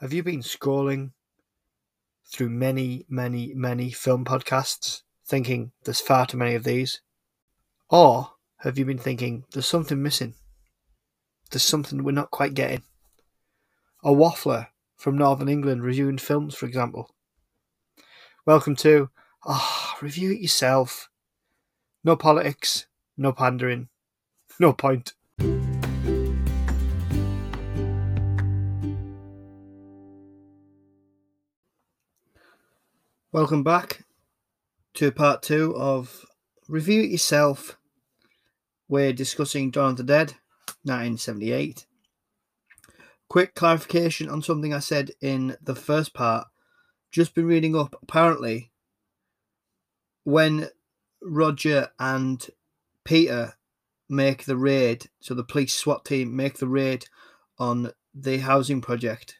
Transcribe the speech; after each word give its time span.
Have 0.00 0.12
you 0.12 0.22
been 0.22 0.42
scrolling 0.42 1.10
through 2.24 2.50
many, 2.50 3.04
many, 3.08 3.52
many 3.52 3.90
film 3.90 4.24
podcasts 4.24 5.02
thinking 5.26 5.72
there's 5.82 6.00
far 6.00 6.24
too 6.24 6.36
many 6.36 6.54
of 6.54 6.62
these? 6.62 7.00
Or 7.90 8.34
have 8.58 8.78
you 8.78 8.84
been 8.84 8.98
thinking 8.98 9.42
there's 9.50 9.66
something 9.66 10.00
missing? 10.00 10.34
There's 11.50 11.64
something 11.64 12.04
we're 12.04 12.12
not 12.12 12.30
quite 12.30 12.54
getting? 12.54 12.84
A 14.04 14.10
waffler 14.10 14.68
from 14.94 15.18
Northern 15.18 15.48
England 15.48 15.82
reviewing 15.82 16.18
films, 16.18 16.54
for 16.54 16.66
example. 16.66 17.12
Welcome 18.46 18.76
to 18.76 19.10
Ah, 19.44 19.94
oh, 19.96 19.98
review 20.00 20.30
it 20.30 20.40
yourself. 20.40 21.08
No 22.04 22.14
politics, 22.14 22.86
no 23.16 23.32
pandering, 23.32 23.88
no 24.60 24.72
point. 24.72 25.14
Welcome 33.30 33.62
back 33.62 34.06
to 34.94 35.12
part 35.12 35.42
two 35.42 35.76
of 35.76 36.24
Review 36.66 37.02
It 37.02 37.10
Yourself. 37.10 37.76
We're 38.88 39.12
discussing 39.12 39.70
Dawn 39.70 39.90
of 39.90 39.96
the 39.98 40.02
Dead, 40.02 40.28
1978. 40.84 41.84
Quick 43.28 43.54
clarification 43.54 44.30
on 44.30 44.40
something 44.40 44.72
I 44.72 44.78
said 44.78 45.10
in 45.20 45.58
the 45.60 45.74
first 45.74 46.14
part. 46.14 46.46
Just 47.12 47.34
been 47.34 47.44
reading 47.44 47.76
up. 47.76 47.94
Apparently, 48.02 48.70
when 50.24 50.70
Roger 51.20 51.88
and 51.98 52.46
Peter 53.04 53.58
make 54.08 54.46
the 54.46 54.56
raid, 54.56 55.10
so 55.20 55.34
the 55.34 55.44
police 55.44 55.74
SWAT 55.74 56.06
team 56.06 56.34
make 56.34 56.56
the 56.56 56.66
raid 56.66 57.04
on 57.58 57.92
the 58.14 58.38
housing 58.38 58.80
project, 58.80 59.37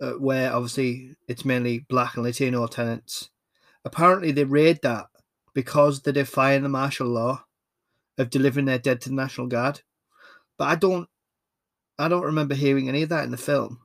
uh, 0.00 0.12
where 0.12 0.52
obviously 0.52 1.16
it's 1.26 1.44
mainly 1.44 1.80
black 1.80 2.14
and 2.14 2.24
Latino 2.24 2.66
tenants. 2.66 3.30
Apparently, 3.84 4.32
they 4.32 4.44
raid 4.44 4.80
that 4.82 5.06
because 5.54 6.02
they're 6.02 6.12
defying 6.12 6.62
the 6.62 6.68
martial 6.68 7.08
law 7.08 7.44
of 8.16 8.30
delivering 8.30 8.66
their 8.66 8.78
dead 8.78 9.00
to 9.00 9.08
the 9.08 9.14
National 9.14 9.46
Guard. 9.46 9.80
But 10.56 10.68
I 10.68 10.74
don't, 10.74 11.08
I 11.98 12.08
don't 12.08 12.24
remember 12.24 12.54
hearing 12.54 12.88
any 12.88 13.02
of 13.02 13.08
that 13.08 13.24
in 13.24 13.30
the 13.30 13.36
film. 13.36 13.80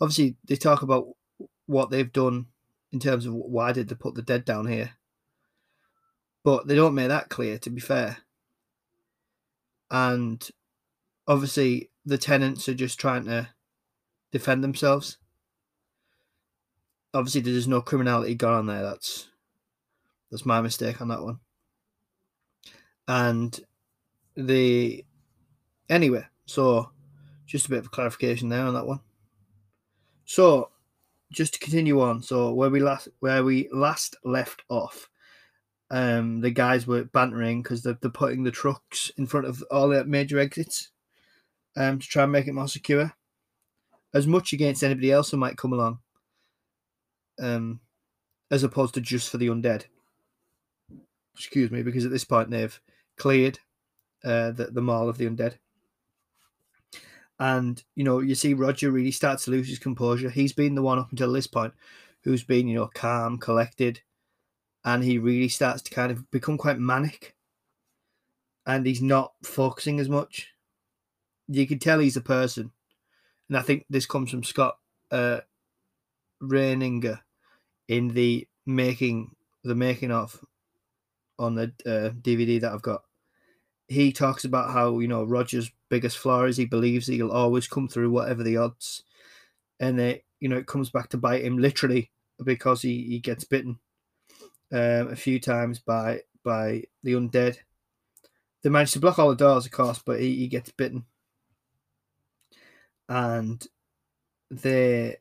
Obviously, 0.00 0.36
they 0.46 0.56
talk 0.56 0.82
about 0.82 1.08
what 1.66 1.90
they've 1.90 2.12
done 2.12 2.46
in 2.92 3.00
terms 3.00 3.26
of 3.26 3.34
why 3.34 3.72
did 3.72 3.88
they 3.88 3.94
put 3.94 4.14
the 4.14 4.22
dead 4.22 4.44
down 4.44 4.66
here, 4.66 4.92
but 6.44 6.66
they 6.66 6.74
don't 6.74 6.94
make 6.94 7.08
that 7.08 7.28
clear. 7.28 7.58
To 7.58 7.70
be 7.70 7.80
fair, 7.80 8.18
and 9.90 10.46
obviously 11.26 11.90
the 12.04 12.18
tenants 12.18 12.68
are 12.68 12.74
just 12.74 12.98
trying 12.98 13.24
to 13.24 13.48
defend 14.32 14.64
themselves. 14.64 15.18
Obviously, 17.14 17.42
there's 17.42 17.68
no 17.68 17.82
criminality 17.82 18.34
gone 18.34 18.54
on 18.54 18.66
there. 18.66 18.82
That's 18.82 19.28
that's 20.30 20.46
my 20.46 20.60
mistake 20.60 21.00
on 21.00 21.08
that 21.08 21.22
one. 21.22 21.38
And 23.06 23.58
the 24.34 25.04
anyway, 25.90 26.24
so 26.46 26.90
just 27.46 27.66
a 27.66 27.70
bit 27.70 27.80
of 27.80 27.90
clarification 27.90 28.48
there 28.48 28.64
on 28.64 28.74
that 28.74 28.86
one. 28.86 29.00
So 30.24 30.70
just 31.30 31.54
to 31.54 31.60
continue 31.60 32.00
on, 32.00 32.22
so 32.22 32.54
where 32.54 32.70
we 32.70 32.80
last 32.80 33.08
where 33.20 33.44
we 33.44 33.68
last 33.72 34.16
left 34.24 34.62
off, 34.70 35.10
um, 35.90 36.40
the 36.40 36.50
guys 36.50 36.86
were 36.86 37.04
bantering 37.04 37.62
because 37.62 37.82
they're, 37.82 37.98
they're 38.00 38.10
putting 38.10 38.42
the 38.42 38.50
trucks 38.50 39.12
in 39.18 39.26
front 39.26 39.46
of 39.46 39.62
all 39.70 39.88
the 39.88 40.04
major 40.04 40.38
exits, 40.38 40.90
um, 41.76 41.98
to 41.98 42.06
try 42.06 42.22
and 42.22 42.32
make 42.32 42.46
it 42.46 42.54
more 42.54 42.68
secure 42.68 43.12
as 44.14 44.26
much 44.26 44.52
against 44.52 44.82
anybody 44.82 45.10
else 45.10 45.30
who 45.30 45.36
might 45.36 45.56
come 45.56 45.72
along, 45.72 45.98
um, 47.40 47.80
as 48.50 48.62
opposed 48.62 48.94
to 48.94 49.00
just 49.00 49.30
for 49.30 49.38
the 49.38 49.48
undead. 49.48 49.84
Excuse 51.34 51.70
me, 51.70 51.82
because 51.82 52.04
at 52.04 52.10
this 52.10 52.24
point 52.24 52.50
they've 52.50 52.78
cleared 53.16 53.58
uh, 54.24 54.50
the, 54.50 54.66
the 54.66 54.82
mall 54.82 55.08
of 55.08 55.18
the 55.18 55.26
undead. 55.26 55.54
And, 57.38 57.82
you 57.96 58.04
know, 58.04 58.20
you 58.20 58.34
see 58.34 58.54
Roger 58.54 58.90
really 58.90 59.10
starts 59.10 59.46
to 59.46 59.50
lose 59.50 59.68
his 59.68 59.78
composure. 59.78 60.30
He's 60.30 60.52
been 60.52 60.74
the 60.74 60.82
one 60.82 60.98
up 60.98 61.10
until 61.10 61.32
this 61.32 61.46
point 61.46 61.72
who's 62.22 62.44
been, 62.44 62.68
you 62.68 62.76
know, 62.76 62.90
calm, 62.94 63.38
collected, 63.38 64.00
and 64.84 65.02
he 65.02 65.18
really 65.18 65.48
starts 65.48 65.82
to 65.82 65.90
kind 65.90 66.12
of 66.12 66.30
become 66.30 66.56
quite 66.56 66.78
manic. 66.78 67.34
And 68.64 68.86
he's 68.86 69.02
not 69.02 69.32
focusing 69.42 69.98
as 69.98 70.08
much. 70.08 70.52
You 71.48 71.66
can 71.66 71.80
tell 71.80 71.98
he's 71.98 72.16
a 72.16 72.20
person 72.20 72.70
and 73.52 73.58
I 73.58 73.60
think 73.60 73.84
this 73.90 74.06
comes 74.06 74.30
from 74.30 74.44
Scott 74.44 74.78
uh, 75.10 75.40
Reiniger 76.42 77.20
in 77.86 78.08
the 78.08 78.48
making 78.64 79.36
the 79.62 79.74
making 79.74 80.10
of 80.10 80.42
on 81.38 81.56
the 81.56 81.64
uh, 81.84 82.16
DVD 82.18 82.62
that 82.62 82.72
I've 82.72 82.80
got. 82.80 83.02
He 83.88 84.10
talks 84.10 84.46
about 84.46 84.70
how 84.70 85.00
you 85.00 85.06
know 85.06 85.26
Roger's 85.26 85.70
biggest 85.90 86.16
flaw 86.16 86.44
is 86.44 86.56
he 86.56 86.64
believes 86.64 87.06
he'll 87.06 87.30
always 87.30 87.68
come 87.68 87.88
through 87.88 88.10
whatever 88.10 88.42
the 88.42 88.56
odds, 88.56 89.02
and 89.78 90.00
it 90.00 90.24
you 90.40 90.48
know 90.48 90.56
it 90.56 90.66
comes 90.66 90.88
back 90.88 91.10
to 91.10 91.18
bite 91.18 91.44
him 91.44 91.58
literally 91.58 92.10
because 92.42 92.80
he, 92.80 93.02
he 93.02 93.18
gets 93.18 93.44
bitten 93.44 93.78
um, 94.72 95.08
a 95.08 95.16
few 95.16 95.38
times 95.38 95.78
by 95.78 96.22
by 96.42 96.84
the 97.02 97.12
undead. 97.12 97.58
They 98.62 98.70
manage 98.70 98.92
to 98.92 98.98
block 98.98 99.18
all 99.18 99.28
the 99.28 99.36
doors, 99.36 99.66
of 99.66 99.72
course, 99.72 100.00
but 100.02 100.20
he, 100.20 100.36
he 100.36 100.48
gets 100.48 100.70
bitten 100.70 101.04
and 103.12 103.66
they 104.50 105.18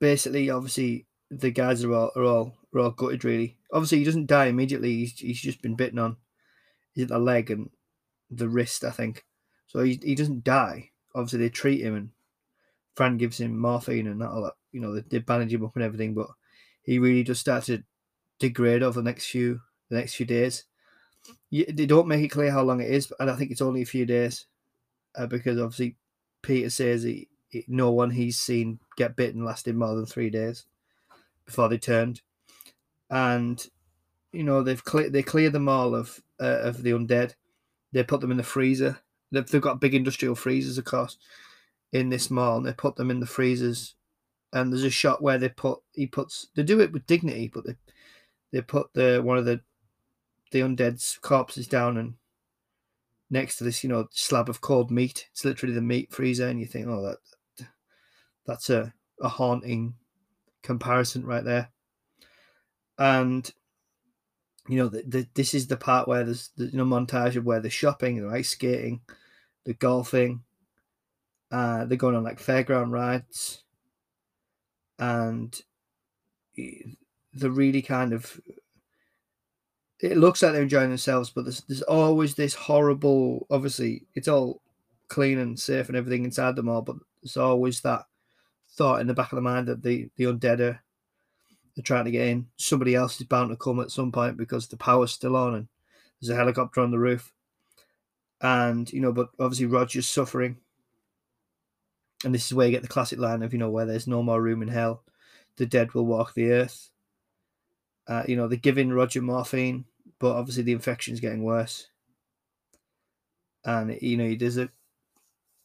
basically 0.00 0.50
obviously 0.50 1.06
the 1.30 1.52
guys 1.52 1.84
are 1.84 1.92
all 1.92 2.10
are 2.16 2.24
all 2.24 2.54
are 2.74 2.80
all 2.80 2.90
gutted 2.90 3.24
really. 3.24 3.56
Obviously 3.72 3.98
he 3.98 4.04
doesn't 4.04 4.26
die 4.26 4.46
immediately, 4.46 4.96
he's 4.96 5.18
he's 5.20 5.40
just 5.40 5.62
been 5.62 5.76
bitten 5.76 6.00
on 6.00 6.16
is 6.96 7.04
it 7.04 7.08
the 7.08 7.20
leg 7.20 7.52
and 7.52 7.70
the 8.32 8.48
wrist, 8.48 8.82
I 8.82 8.90
think. 8.90 9.24
So 9.68 9.80
he 9.84 10.00
he 10.02 10.16
doesn't 10.16 10.42
die. 10.42 10.90
Obviously 11.14 11.38
they 11.38 11.50
treat 11.50 11.82
him 11.82 11.94
and 11.94 12.10
Fran 12.96 13.16
gives 13.16 13.40
him 13.40 13.56
morphine 13.56 14.08
and 14.08 14.20
that 14.20 14.30
all 14.30 14.42
that, 14.42 14.54
you 14.72 14.80
know, 14.80 14.92
they, 14.96 15.02
they 15.02 15.18
bandage 15.18 15.54
him 15.54 15.64
up 15.64 15.76
and 15.76 15.84
everything, 15.84 16.14
but 16.14 16.30
he 16.82 16.98
really 16.98 17.22
does 17.22 17.38
start 17.38 17.64
to 17.64 17.84
degrade 18.40 18.82
over 18.82 19.00
the 19.00 19.08
next 19.08 19.26
few 19.26 19.60
the 19.88 19.98
next 19.98 20.14
few 20.14 20.26
days. 20.26 20.64
You, 21.48 21.64
they 21.66 21.86
don't 21.86 22.08
make 22.08 22.24
it 22.24 22.28
clear 22.28 22.50
how 22.50 22.62
long 22.62 22.80
it 22.80 22.90
is, 22.90 23.12
and 23.20 23.30
I 23.30 23.36
think 23.36 23.52
it's 23.52 23.62
only 23.62 23.82
a 23.82 23.86
few 23.86 24.04
days 24.04 24.46
uh, 25.16 25.26
because 25.26 25.58
obviously 25.58 25.96
Peter 26.42 26.70
says 26.70 27.02
he, 27.02 27.28
he, 27.48 27.64
no 27.68 27.90
one 27.90 28.10
he's 28.10 28.38
seen 28.38 28.80
get 28.96 29.16
bitten 29.16 29.44
lasted 29.44 29.76
more 29.76 29.94
than 29.94 30.06
three 30.06 30.30
days 30.30 30.64
before 31.44 31.68
they 31.68 31.78
turned, 31.78 32.22
and 33.08 33.66
you 34.32 34.44
know 34.44 34.62
they've 34.62 34.84
cleared 34.84 35.12
they 35.12 35.22
cleared 35.22 35.52
them 35.52 35.68
all 35.68 35.94
of 35.94 36.22
uh, 36.40 36.60
of 36.62 36.82
the 36.82 36.90
undead. 36.90 37.34
They 37.92 38.04
put 38.04 38.20
them 38.20 38.30
in 38.30 38.36
the 38.36 38.42
freezer. 38.42 39.00
They've, 39.32 39.46
they've 39.46 39.60
got 39.60 39.80
big 39.80 39.94
industrial 39.94 40.34
freezers, 40.36 40.78
of 40.78 40.84
course, 40.84 41.18
in 41.92 42.08
this 42.08 42.30
mall. 42.30 42.58
And 42.58 42.66
they 42.66 42.72
put 42.72 42.96
them 42.96 43.10
in 43.10 43.20
the 43.20 43.26
freezers, 43.26 43.94
and 44.52 44.72
there's 44.72 44.84
a 44.84 44.90
shot 44.90 45.22
where 45.22 45.38
they 45.38 45.48
put 45.48 45.80
he 45.92 46.06
puts 46.06 46.48
they 46.54 46.62
do 46.62 46.80
it 46.80 46.92
with 46.92 47.06
dignity, 47.06 47.50
but 47.52 47.66
they 47.66 47.76
they 48.52 48.60
put 48.60 48.92
the 48.94 49.20
one 49.24 49.38
of 49.38 49.44
the 49.44 49.60
the 50.52 50.60
undead's 50.60 51.18
corpses 51.20 51.68
down 51.68 51.96
and 51.96 52.14
next 53.30 53.56
to 53.56 53.64
this, 53.64 53.82
you 53.82 53.88
know, 53.88 54.06
slab 54.10 54.48
of 54.48 54.60
cold 54.60 54.90
meat. 54.90 55.28
It's 55.32 55.44
literally 55.44 55.74
the 55.74 55.80
meat 55.80 56.12
freezer, 56.12 56.48
and 56.48 56.60
you 56.60 56.66
think, 56.66 56.86
oh, 56.88 57.02
that 57.02 57.66
that's 58.46 58.70
a, 58.70 58.92
a 59.20 59.28
haunting 59.28 59.94
comparison 60.62 61.24
right 61.24 61.44
there. 61.44 61.70
And 62.98 63.50
you 64.68 64.76
know, 64.76 64.88
the, 64.88 65.02
the, 65.06 65.26
this 65.34 65.54
is 65.54 65.66
the 65.66 65.76
part 65.76 66.06
where 66.06 66.24
there's 66.24 66.50
the 66.56 66.66
you 66.66 66.78
know 66.78 66.84
montage 66.84 67.36
of 67.36 67.44
where 67.44 67.60
they're 67.60 67.70
shopping, 67.70 68.16
the 68.16 68.28
ice 68.28 68.50
skating, 68.50 69.00
the 69.64 69.74
golfing, 69.74 70.42
uh, 71.50 71.84
they're 71.86 71.96
going 71.96 72.14
on 72.14 72.24
like 72.24 72.38
fairground 72.38 72.90
rides, 72.90 73.62
and 74.98 75.60
the 76.56 77.50
really 77.50 77.82
kind 77.82 78.12
of 78.12 78.40
it 80.02 80.16
looks 80.16 80.42
like 80.42 80.52
they're 80.52 80.62
enjoying 80.62 80.88
themselves, 80.88 81.30
but 81.30 81.44
there's 81.44 81.60
there's 81.62 81.82
always 81.82 82.34
this 82.34 82.54
horrible. 82.54 83.46
Obviously, 83.50 84.06
it's 84.14 84.28
all 84.28 84.62
clean 85.08 85.38
and 85.38 85.58
safe 85.58 85.88
and 85.88 85.96
everything 85.96 86.24
inside 86.24 86.56
them 86.56 86.68
all, 86.68 86.82
but 86.82 86.96
there's 87.22 87.36
always 87.36 87.80
that 87.82 88.06
thought 88.70 89.00
in 89.00 89.06
the 89.06 89.14
back 89.14 89.32
of 89.32 89.36
the 89.36 89.42
mind 89.42 89.68
that 89.68 89.82
the 89.82 90.08
the 90.16 90.24
undead 90.24 90.60
are, 90.60 90.82
are 91.78 91.82
trying 91.82 92.06
to 92.06 92.10
get 92.10 92.28
in. 92.28 92.46
Somebody 92.56 92.94
else 92.94 93.20
is 93.20 93.26
bound 93.26 93.50
to 93.50 93.56
come 93.56 93.80
at 93.80 93.90
some 93.90 94.10
point 94.10 94.36
because 94.36 94.68
the 94.68 94.76
power's 94.76 95.12
still 95.12 95.36
on 95.36 95.54
and 95.54 95.68
there's 96.20 96.30
a 96.30 96.36
helicopter 96.36 96.80
on 96.80 96.90
the 96.90 96.98
roof. 96.98 97.32
And 98.40 98.90
you 98.90 99.00
know, 99.00 99.12
but 99.12 99.28
obviously 99.38 99.66
Roger's 99.66 100.08
suffering, 100.08 100.56
and 102.24 102.34
this 102.34 102.46
is 102.46 102.54
where 102.54 102.66
you 102.66 102.72
get 102.72 102.82
the 102.82 102.88
classic 102.88 103.18
line 103.18 103.42
of 103.42 103.52
you 103.52 103.58
know 103.58 103.70
where 103.70 103.84
there's 103.84 104.06
no 104.06 104.22
more 104.22 104.40
room 104.40 104.62
in 104.62 104.68
hell, 104.68 105.02
the 105.56 105.66
dead 105.66 105.92
will 105.92 106.06
walk 106.06 106.32
the 106.32 106.52
earth. 106.52 106.88
Uh, 108.08 108.22
you 108.26 108.34
know, 108.34 108.48
they're 108.48 108.56
giving 108.56 108.90
Roger 108.92 109.20
morphine 109.20 109.84
but 110.20 110.36
obviously 110.36 110.62
the 110.62 110.72
infection's 110.72 111.18
getting 111.18 111.42
worse. 111.42 111.88
And 113.64 113.98
you 114.00 114.16
know, 114.16 114.34
there's 114.34 114.58
a 114.58 114.68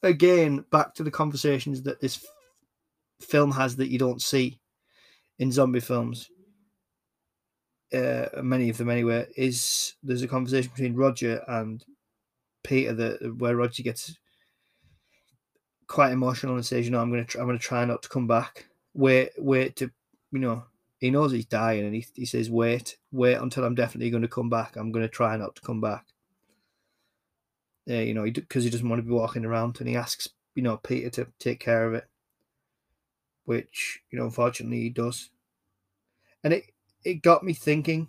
again 0.02 0.66
back 0.72 0.96
to 0.96 1.04
the 1.04 1.12
conversations 1.12 1.84
that 1.84 2.02
this 2.02 2.26
film 3.22 3.52
has 3.52 3.76
that 3.76 3.90
you 3.90 4.00
don't 4.00 4.22
see 4.22 4.60
in 5.38 5.52
zombie 5.52 5.80
films. 5.80 6.30
Uh, 7.94 8.28
many 8.42 8.70
of 8.70 8.78
them 8.78 8.90
anyway. 8.90 9.28
Is 9.38 9.94
there's 10.02 10.24
a 10.24 10.28
conversation 10.28 10.72
between 10.72 10.96
Roger 10.96 11.44
and 11.48 11.84
Peter 12.64 12.94
that 12.94 13.36
where 13.38 13.56
Roger 13.56 13.84
gets 13.84 14.18
quite 15.88 16.12
emotional 16.12 16.56
and 16.56 16.66
says, 16.66 16.86
"You 16.86 16.92
know, 16.92 17.02
I'm 17.02 17.12
gonna 17.12 17.26
try, 17.26 17.42
I'm 17.42 17.48
gonna 17.48 17.60
try 17.60 17.86
not 17.86 18.04
to 18.04 18.10
come 18.10 18.28
back. 18.28 18.68
Wait, 18.94 19.32
wait 19.38 19.76
to, 19.78 19.92
you 20.32 20.40
know, 20.40 20.64
he 21.06 21.12
knows 21.12 21.32
he's 21.32 21.46
dying, 21.46 21.86
and 21.86 21.96
he 21.96 22.06
he 22.14 22.26
says, 22.26 22.50
wait, 22.50 22.98
wait 23.12 23.36
until 23.36 23.64
I'm 23.64 23.76
definitely 23.76 24.10
going 24.10 24.24
to 24.24 24.28
come 24.28 24.50
back. 24.50 24.76
I'm 24.76 24.92
gonna 24.92 25.08
try 25.08 25.38
not 25.38 25.56
to 25.56 25.62
come 25.62 25.82
back. 25.82 26.06
Yeah, 27.86 28.02
you 28.02 28.14
know, 28.14 28.24
because 28.24 28.64
he, 28.64 28.70
he 28.70 28.72
doesn't 28.72 28.90
want 28.90 29.00
to 29.00 29.08
be 29.08 29.14
walking 29.14 29.46
around, 29.46 29.80
and 29.80 29.88
he 29.88 29.96
asks, 29.96 30.30
you 30.56 30.64
know, 30.64 30.78
Peter 30.78 31.10
to 31.12 31.28
take 31.40 31.60
care 31.60 31.88
of 31.88 31.94
it, 31.94 32.06
which 33.46 34.02
you 34.12 34.20
know, 34.20 34.26
unfortunately, 34.26 34.82
he 34.82 34.90
does. 34.90 35.30
And 36.44 36.54
it 36.54 36.66
it 37.04 37.22
got 37.22 37.44
me 37.44 37.54
thinking 37.54 38.08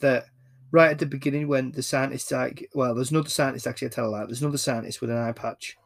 that 0.00 0.26
right 0.70 0.90
at 0.90 0.98
the 0.98 1.06
beginning 1.06 1.48
when 1.48 1.70
the 1.70 1.82
scientist 1.82 2.32
like 2.32 2.68
well 2.74 2.94
there's 2.94 3.12
another 3.12 3.28
scientist 3.28 3.66
actually 3.66 3.86
I 3.86 3.90
tell 3.90 4.06
a 4.06 4.08
lie 4.08 4.24
there's 4.24 4.42
another 4.42 4.58
scientist 4.58 5.00
with 5.00 5.08
an 5.08 5.16
eye 5.16 5.30
patch 5.30 5.76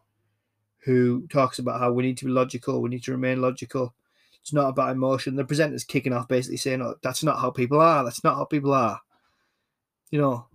who 0.89 1.27
talks 1.29 1.59
about 1.59 1.81
how 1.81 1.93
we 1.93 2.03
need 2.03 2.17
to 2.19 2.25
be 2.25 2.31
logical, 2.31 2.81
we 2.81 2.89
need 2.89 3.03
to 3.05 3.13
remain 3.13 3.43
logical. 3.43 3.95
It's 4.43 4.53
not 4.53 4.69
about 4.69 4.93
emotion. 4.93 5.37
The 5.37 5.45
presenter's 5.45 5.85
kicking 5.85 6.13
off, 6.13 6.29
basically 6.29 6.57
saying, 6.57 6.81
"Oh, 6.81 6.95
that's 7.03 7.23
not 7.23 7.39
how 7.39 7.51
people 7.51 7.81
are. 7.81 8.05
That's 8.05 8.25
not 8.25 8.37
how 8.37 8.45
people 8.45 8.73
are." 8.73 9.01
You 10.11 10.21
know, 10.21 10.47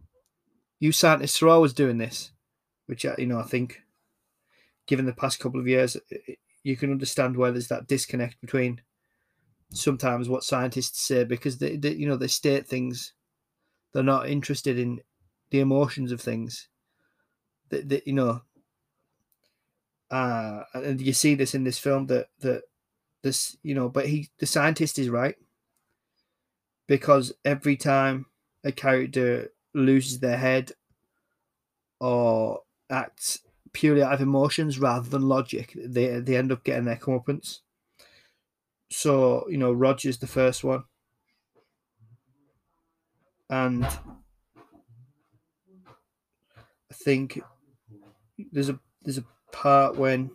you 0.80 0.92
scientists 0.92 1.42
are 1.42 1.50
always 1.50 1.74
doing 1.74 1.98
this, 1.98 2.32
which 2.88 3.06
uh, 3.06 3.16
you 3.18 3.28
know 3.28 3.40
I 3.40 3.44
think, 3.44 3.82
given 4.88 5.06
the 5.06 5.14
past 5.14 5.40
couple 5.40 5.60
of 5.60 5.68
years, 5.68 5.98
you 6.64 6.76
can 6.78 6.92
understand 6.92 7.38
why 7.38 7.52
there's 7.52 7.68
that 7.68 7.88
disconnect 7.88 8.42
between 8.42 8.82
sometimes 9.72 10.30
what 10.30 10.44
scientists 10.44 11.02
say 11.02 11.24
because 11.24 11.58
they, 11.58 11.78
they 11.78 11.94
you 11.94 12.08
know 12.08 12.18
they 12.18 12.28
state 12.28 12.68
things, 12.68 13.14
they're 13.94 14.04
not 14.04 14.30
interested 14.30 14.80
in 14.80 15.02
the 15.52 15.60
emotions 15.60 16.12
of 16.12 16.22
things. 16.22 16.68
That, 17.70 17.90
that 17.90 18.08
you 18.08 18.14
know 18.14 18.42
uh, 20.14 20.64
and 20.76 21.02
you 21.02 21.12
see 21.12 21.34
this 21.34 21.56
in 21.56 21.64
this 21.64 21.80
film 21.80 22.06
that 22.06 22.28
that 22.40 22.62
this 23.24 23.58
you 23.64 23.74
know, 23.74 23.90
but 23.90 24.08
he 24.08 24.30
the 24.40 24.46
scientist 24.46 25.00
is 25.00 25.10
right 25.10 25.36
because 26.88 27.34
every 27.46 27.75
time 27.75 28.25
a 28.64 28.72
character 28.72 29.52
loses 29.74 30.20
their 30.20 30.38
head 30.38 30.72
or 32.00 32.62
acts 32.90 33.40
purely 33.72 34.04
out 34.04 34.14
of 34.14 34.22
emotions 34.22 34.80
rather 34.80 35.10
than 35.10 35.28
logic, 35.28 35.74
they 35.75 36.20
they 36.20 36.38
end 36.38 36.52
up 36.52 36.64
getting 36.64 36.86
their 36.86 36.96
comeuppance. 36.98 37.60
So 38.90 39.48
you 39.50 39.58
know, 39.58 39.72
Roger's 39.74 40.20
the 40.20 40.28
first 40.28 40.64
one, 40.64 40.84
and 43.50 43.86
I 43.86 44.00
think 46.94 47.42
there's 48.52 48.70
a 48.70 48.80
there's 49.02 49.18
a 49.18 49.25
part 49.52 49.98
when 49.98 50.31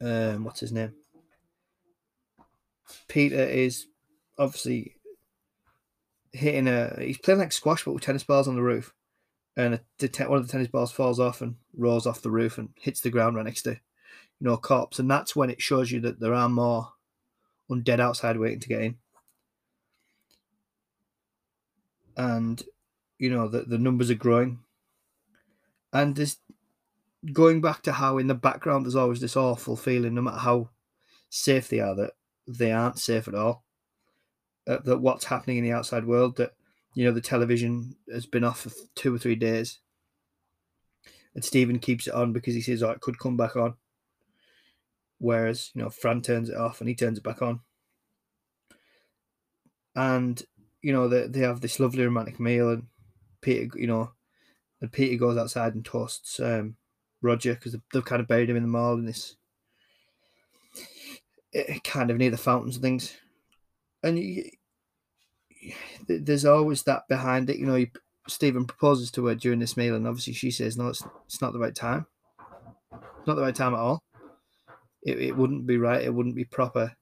um 0.00 0.44
what's 0.44 0.60
his 0.60 0.72
name? 0.72 0.94
Peter 3.08 3.42
is 3.42 3.86
obviously 4.38 4.96
hitting 6.32 6.68
a 6.68 6.94
he's 7.00 7.18
playing 7.18 7.40
like 7.40 7.52
squash 7.52 7.84
but 7.84 7.92
with 7.92 8.02
tennis 8.02 8.22
balls 8.22 8.48
on 8.48 8.56
the 8.56 8.62
roof. 8.62 8.94
And 9.56 9.74
a, 9.74 9.80
the, 9.98 10.08
one 10.28 10.38
of 10.38 10.46
the 10.46 10.52
tennis 10.52 10.68
balls 10.68 10.92
falls 10.92 11.18
off 11.18 11.42
and 11.42 11.56
rolls 11.76 12.06
off 12.06 12.22
the 12.22 12.30
roof 12.30 12.56
and 12.58 12.70
hits 12.80 13.00
the 13.00 13.10
ground 13.10 13.36
right 13.36 13.44
next 13.44 13.62
to, 13.62 13.70
you 13.70 13.78
know, 14.40 14.56
cops. 14.56 14.98
And 14.98 15.10
that's 15.10 15.34
when 15.34 15.50
it 15.50 15.60
shows 15.60 15.90
you 15.90 16.00
that 16.00 16.20
there 16.20 16.34
are 16.34 16.48
more 16.48 16.92
undead 17.70 18.00
outside 18.00 18.38
waiting 18.38 18.60
to 18.60 18.68
get 18.68 18.82
in. 18.82 18.96
And, 22.16 22.62
you 23.18 23.30
know, 23.30 23.48
the, 23.48 23.62
the 23.62 23.78
numbers 23.78 24.10
are 24.10 24.14
growing. 24.14 24.60
And 25.92 26.14
this 26.14 26.38
going 27.32 27.60
back 27.60 27.82
to 27.82 27.92
how 27.92 28.18
in 28.18 28.28
the 28.28 28.34
background 28.34 28.84
there's 28.84 28.96
always 28.96 29.20
this 29.20 29.36
awful 29.36 29.76
feeling, 29.76 30.14
no 30.14 30.22
matter 30.22 30.38
how 30.38 30.70
safe 31.28 31.68
they 31.68 31.80
are, 31.80 31.94
that 31.96 32.12
they 32.58 32.72
aren't 32.72 32.98
safe 32.98 33.28
at 33.28 33.34
all. 33.34 33.64
Uh, 34.66 34.78
that 34.84 34.98
what's 34.98 35.24
happening 35.24 35.58
in 35.58 35.64
the 35.64 35.72
outside 35.72 36.04
world, 36.04 36.36
that 36.36 36.52
you 36.94 37.04
know 37.04 37.12
the 37.12 37.20
television 37.20 37.96
has 38.12 38.26
been 38.26 38.44
off 38.44 38.60
for 38.60 38.70
two 38.94 39.14
or 39.14 39.18
three 39.18 39.34
days, 39.34 39.80
and 41.34 41.44
Stephen 41.44 41.78
keeps 41.78 42.06
it 42.06 42.14
on 42.14 42.32
because 42.32 42.54
he 42.54 42.60
says, 42.60 42.82
"Oh, 42.82 42.90
it 42.90 43.00
could 43.00 43.18
come 43.18 43.36
back 43.36 43.56
on." 43.56 43.74
Whereas 45.18 45.70
you 45.74 45.82
know 45.82 45.90
Fran 45.90 46.22
turns 46.22 46.48
it 46.48 46.56
off 46.56 46.80
and 46.80 46.88
he 46.88 46.94
turns 46.94 47.18
it 47.18 47.24
back 47.24 47.42
on, 47.42 47.60
and 49.94 50.42
you 50.82 50.92
know 50.92 51.08
they 51.08 51.26
they 51.26 51.40
have 51.40 51.60
this 51.60 51.80
lovely 51.80 52.04
romantic 52.04 52.38
meal, 52.38 52.70
and 52.70 52.86
Peter, 53.40 53.78
you 53.78 53.86
know, 53.86 54.12
and 54.80 54.92
Peter 54.92 55.16
goes 55.16 55.36
outside 55.36 55.74
and 55.74 55.84
toasts 55.84 56.38
um, 56.40 56.76
Roger 57.22 57.54
because 57.54 57.76
they've 57.92 58.04
kind 58.04 58.20
of 58.20 58.28
buried 58.28 58.50
him 58.50 58.56
in 58.56 58.62
the 58.62 58.68
mall 58.68 58.94
in 58.94 59.06
this 59.06 59.36
eh, 61.54 61.78
kind 61.84 62.10
of 62.10 62.16
near 62.16 62.30
the 62.30 62.36
fountains 62.36 62.76
and 62.76 62.82
things. 62.82 63.16
And 64.02 64.18
you, 64.18 64.50
there's 66.08 66.44
always 66.44 66.82
that 66.84 67.08
behind 67.08 67.50
it. 67.50 67.58
You 67.58 67.66
know, 67.66 67.84
Stephen 68.28 68.66
proposes 68.66 69.10
to 69.12 69.26
her 69.26 69.34
during 69.34 69.58
this 69.58 69.76
meal, 69.76 69.94
and 69.94 70.06
obviously 70.06 70.32
she 70.32 70.50
says, 70.50 70.76
"No, 70.76 70.88
it's 70.88 71.04
it's 71.26 71.40
not 71.40 71.52
the 71.52 71.58
right 71.58 71.74
time. 71.74 72.06
It's 72.92 73.26
not 73.26 73.36
the 73.36 73.42
right 73.42 73.54
time 73.54 73.74
at 73.74 73.80
all. 73.80 74.02
It 75.02 75.18
it 75.20 75.36
wouldn't 75.36 75.66
be 75.66 75.76
right. 75.76 76.02
It 76.02 76.14
wouldn't 76.14 76.36
be 76.36 76.44
proper." 76.44 76.96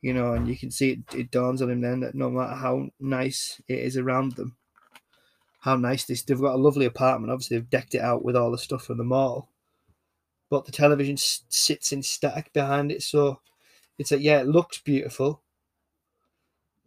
You 0.00 0.14
know, 0.14 0.32
and 0.34 0.46
you 0.46 0.56
can 0.56 0.70
see 0.70 0.90
it, 0.92 1.14
it 1.14 1.30
dawns 1.32 1.60
on 1.60 1.70
him 1.70 1.80
then 1.80 2.00
that 2.00 2.14
no 2.14 2.30
matter 2.30 2.54
how 2.54 2.90
nice 3.00 3.60
it 3.66 3.80
is 3.80 3.96
around 3.96 4.36
them, 4.36 4.56
how 5.60 5.76
nice 5.76 6.04
this. 6.04 6.22
They've 6.22 6.40
got 6.40 6.54
a 6.54 6.58
lovely 6.58 6.86
apartment. 6.86 7.32
Obviously, 7.32 7.56
they've 7.56 7.70
decked 7.70 7.94
it 7.94 8.00
out 8.00 8.24
with 8.24 8.36
all 8.36 8.52
the 8.52 8.58
stuff 8.58 8.84
from 8.84 8.98
the 8.98 9.04
mall, 9.04 9.50
but 10.50 10.64
the 10.64 10.72
television 10.72 11.14
s- 11.14 11.42
sits 11.48 11.92
in 11.92 12.02
static 12.02 12.52
behind 12.52 12.90
it. 12.92 13.02
So 13.02 13.40
it's 13.98 14.10
like, 14.10 14.20
yeah, 14.20 14.40
it 14.40 14.46
looks 14.46 14.78
beautiful, 14.78 15.42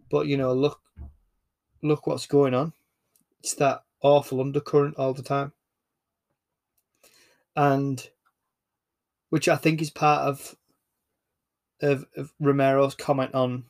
but 0.10 0.28
you 0.28 0.38
know, 0.38 0.54
look, 0.54 0.82
look 1.82 2.08
what's 2.08 2.28
going 2.28 2.54
on. 2.54 2.74
It's 3.40 3.56
that 3.56 3.84
awful 4.02 4.42
undercurrent 4.42 4.98
all 4.98 5.14
the 5.14 5.24
time, 5.24 5.54
and 7.56 8.10
which 9.30 9.48
I 9.48 9.56
think 9.56 9.82
is 9.82 9.90
part 9.90 10.28
of 10.28 10.56
of, 11.82 12.06
of 12.16 12.32
Romero's 12.40 12.94
comment 12.96 13.34
on, 13.34 13.66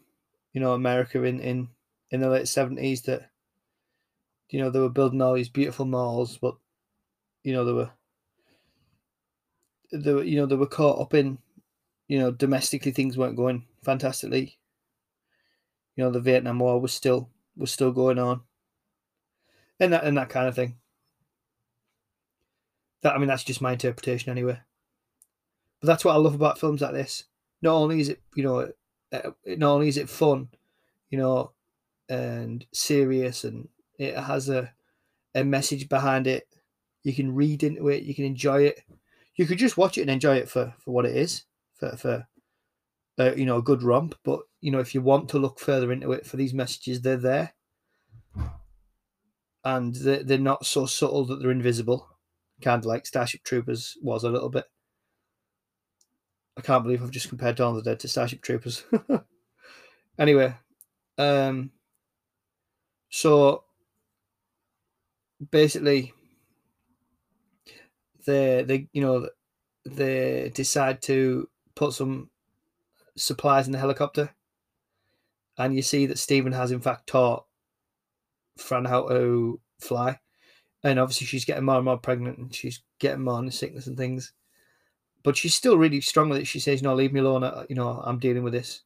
you 0.54 0.60
know, 0.60 0.74
America 0.74 1.24
in 1.24 1.40
in 1.40 1.70
in 2.12 2.20
the 2.20 2.30
late 2.30 2.48
seventies 2.48 3.04
that 3.04 3.32
you 4.52 4.60
know, 4.60 4.70
they 4.70 4.80
were 4.80 4.90
building 4.90 5.22
all 5.22 5.34
these 5.34 5.50
beautiful 5.50 5.86
malls, 5.86 6.38
but 6.38 6.56
you 7.44 7.54
know, 7.54 7.64
they 7.66 7.72
were 7.72 7.90
they 9.92 10.14
were 10.14 10.24
you 10.24 10.38
know, 10.38 10.46
they 10.46 10.56
were 10.56 10.68
caught 10.68 11.00
up 11.00 11.14
in, 11.14 11.38
you 12.08 12.20
know, 12.20 12.32
domestically 12.32 12.92
things 12.92 13.18
weren't 13.18 13.36
going 13.36 13.66
fantastically. 13.84 14.58
You 15.96 16.04
know, 16.04 16.12
the 16.12 16.20
Vietnam 16.20 16.60
War 16.60 16.80
was 16.80 16.94
still 16.94 17.30
was 17.56 17.72
still 17.72 17.92
going 17.92 18.20
on. 18.20 18.42
And 19.80 19.94
that 19.94 20.04
and 20.04 20.18
that 20.18 20.30
kind 20.30 20.48
of 20.48 20.56
thing. 20.56 20.78
That 23.02 23.16
I 23.16 23.18
mean 23.18 23.28
that's 23.28 23.44
just 23.44 23.62
my 23.62 23.74
interpretation 23.74 24.32
anyway. 24.32 24.60
But 25.82 25.88
that's 25.88 26.06
what 26.06 26.14
I 26.14 26.20
love 26.20 26.36
about 26.36 26.60
films 26.60 26.82
like 26.82 26.94
this. 26.94 27.26
Not 27.62 27.74
only 27.74 28.00
is 28.00 28.10
it, 28.10 28.22
you 28.36 28.44
know, 28.44 28.72
uh, 29.12 29.32
not 29.46 29.72
only 29.72 29.88
is 29.88 29.98
it 29.98 30.10
fun, 30.10 30.50
you 31.10 31.18
know, 31.18 31.52
and 32.10 32.66
serious 32.72 33.44
and 33.44 33.68
it 33.98 34.18
has 34.18 34.50
a 34.50 34.72
a 35.34 35.44
message 35.44 35.90
behind 35.90 36.28
it. 36.28 36.48
You 37.04 37.14
can 37.14 37.34
read 37.34 37.64
into 37.64 37.88
it. 37.90 38.04
You 38.04 38.14
can 38.14 38.26
enjoy 38.26 38.64
it. 38.64 38.84
You 39.42 39.48
could 39.48 39.58
just 39.58 39.76
watch 39.76 39.98
it 39.98 40.02
and 40.02 40.12
enjoy 40.12 40.36
it 40.36 40.48
for 40.48 40.72
for 40.78 40.92
what 40.92 41.08
it 41.08 41.18
is. 41.18 41.46
For 41.74 41.98
for 41.98 42.28
uh, 43.18 43.34
you 43.34 43.44
know 43.44 43.58
a 43.58 43.64
good 43.64 43.82
romp. 43.82 44.14
But 44.24 44.42
you 44.60 44.70
know 44.70 44.78
if 44.78 44.94
you 44.94 45.02
want 45.02 45.30
to 45.30 45.40
look 45.40 45.60
further 45.60 45.92
into 45.92 46.12
it 46.12 46.28
for 46.28 46.38
these 46.38 46.54
messages, 46.54 47.02
they're 47.02 47.18
there, 47.18 47.54
and 49.66 49.96
they're, 49.96 50.24
they're 50.24 50.38
not 50.38 50.68
so 50.68 50.86
subtle 50.86 51.26
that 51.26 51.42
they're 51.42 51.50
invisible. 51.50 52.08
Kind 52.62 52.84
of 52.84 52.86
like 52.86 53.08
Starship 53.08 53.42
Troopers 53.44 53.98
was 54.04 54.24
a 54.24 54.30
little 54.30 54.50
bit. 54.50 54.66
I 56.56 56.62
can't 56.62 56.84
believe 56.84 57.02
I've 57.02 57.10
just 57.10 57.30
compared 57.30 57.56
Dawn 57.56 57.76
of 57.76 57.84
the 57.84 57.90
Dead 57.90 58.00
to 58.02 58.08
Starship 58.08 58.44
Troopers. 58.44 58.84
anyway, 60.20 60.54
um, 61.18 61.72
so 63.10 63.64
basically 65.50 66.14
they 68.26 68.64
they 68.64 68.88
you 68.94 69.02
know 69.02 69.30
they 69.86 70.52
decide 70.54 71.02
to 71.02 71.50
put 71.76 71.94
some 71.94 72.30
supplies 73.16 73.66
in 73.66 73.72
the 73.72 73.80
helicopter 73.80 74.30
and 75.58 75.76
you 75.76 75.82
see 75.82 76.06
that 76.06 76.20
Stephen 76.20 76.54
has 76.54 76.72
in 76.72 76.82
fact 76.82 77.08
taught 77.08 77.46
Fran 78.58 78.86
how 78.86 79.08
to 79.08 79.60
fly 79.80 80.20
and 80.84 81.00
obviously 81.00 81.28
she's 81.28 81.46
getting 81.46 81.66
more 81.66 81.76
and 81.76 81.86
more 81.86 81.98
pregnant, 81.98 82.38
and 82.38 82.54
she's 82.54 82.82
getting 83.00 83.24
more 83.24 83.40
into 83.40 83.52
sickness 83.52 83.88
and 83.88 83.98
things. 83.98 84.34
But 85.24 85.38
she's 85.38 85.54
still 85.54 85.78
really 85.78 86.02
strong 86.02 86.30
with 86.30 86.40
it. 86.40 86.48
She 86.48 86.60
says, 86.60 86.82
"No, 86.82 86.96
leave 86.96 87.14
me 87.14 87.20
alone. 87.20 87.44
I, 87.44 87.66
you 87.70 87.76
know, 87.76 88.02
I'm 88.04 88.20
dealing 88.20 88.44
with 88.44 88.54
this." 88.54 88.82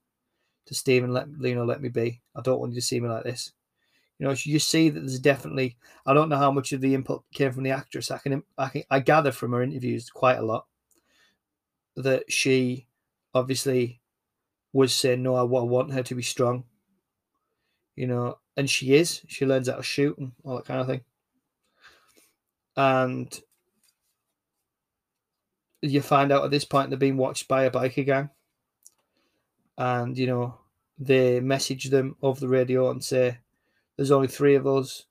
To 0.67 0.75
Stephen, 0.75 1.13
let 1.13 1.27
you 1.39 1.55
know, 1.55 1.63
let 1.63 1.81
me 1.81 1.89
be. 1.89 2.21
I 2.35 2.41
don't 2.41 2.59
want 2.59 2.73
you 2.73 2.81
to 2.81 2.85
see 2.85 2.99
me 2.99 3.07
like 3.07 3.23
this. 3.23 3.53
You 4.17 4.27
know, 4.27 4.35
you 4.37 4.59
see 4.59 4.89
that 4.89 4.99
there's 4.99 5.19
definitely. 5.19 5.77
I 6.05 6.13
don't 6.13 6.29
know 6.29 6.37
how 6.37 6.51
much 6.51 6.71
of 6.71 6.81
the 6.81 6.93
input 6.93 7.23
came 7.33 7.51
from 7.51 7.63
the 7.63 7.71
actress. 7.71 8.11
I 8.11 8.17
can, 8.17 8.43
I 8.57 8.69
can, 8.69 8.83
I 8.89 8.99
gather 8.99 9.31
from 9.31 9.51
her 9.51 9.61
interviews 9.61 10.09
quite 10.09 10.37
a 10.37 10.45
lot 10.45 10.67
that 11.97 12.31
she 12.31 12.87
obviously 13.33 14.01
was 14.71 14.93
saying, 14.93 15.21
"No, 15.23 15.35
I, 15.35 15.41
I 15.41 15.63
want 15.63 15.93
her 15.93 16.03
to 16.03 16.15
be 16.15 16.21
strong." 16.21 16.63
You 17.95 18.07
know, 18.07 18.39
and 18.55 18.69
she 18.69 18.93
is. 18.95 19.21
She 19.27 19.45
learns 19.45 19.69
how 19.69 19.75
to 19.75 19.83
shoot 19.83 20.17
and 20.17 20.31
all 20.43 20.55
that 20.55 20.65
kind 20.65 20.79
of 20.81 20.87
thing. 20.87 21.01
And 22.77 23.41
you 25.81 26.01
find 26.01 26.31
out 26.31 26.43
at 26.43 26.51
this 26.51 26.65
point 26.65 26.89
they're 26.89 26.97
being 26.99 27.17
watched 27.17 27.47
by 27.47 27.63
a 27.63 27.71
biker 27.71 28.05
gang. 28.05 28.29
And, 29.77 30.17
you 30.17 30.27
know, 30.27 30.59
they 30.97 31.39
message 31.39 31.85
them 31.85 32.15
over 32.21 32.39
the 32.39 32.47
radio 32.47 32.89
and 32.89 33.03
say, 33.03 33.39
there's 33.97 34.11
only 34.11 34.27
three 34.27 34.55
of 34.55 34.67
us. 34.67 35.05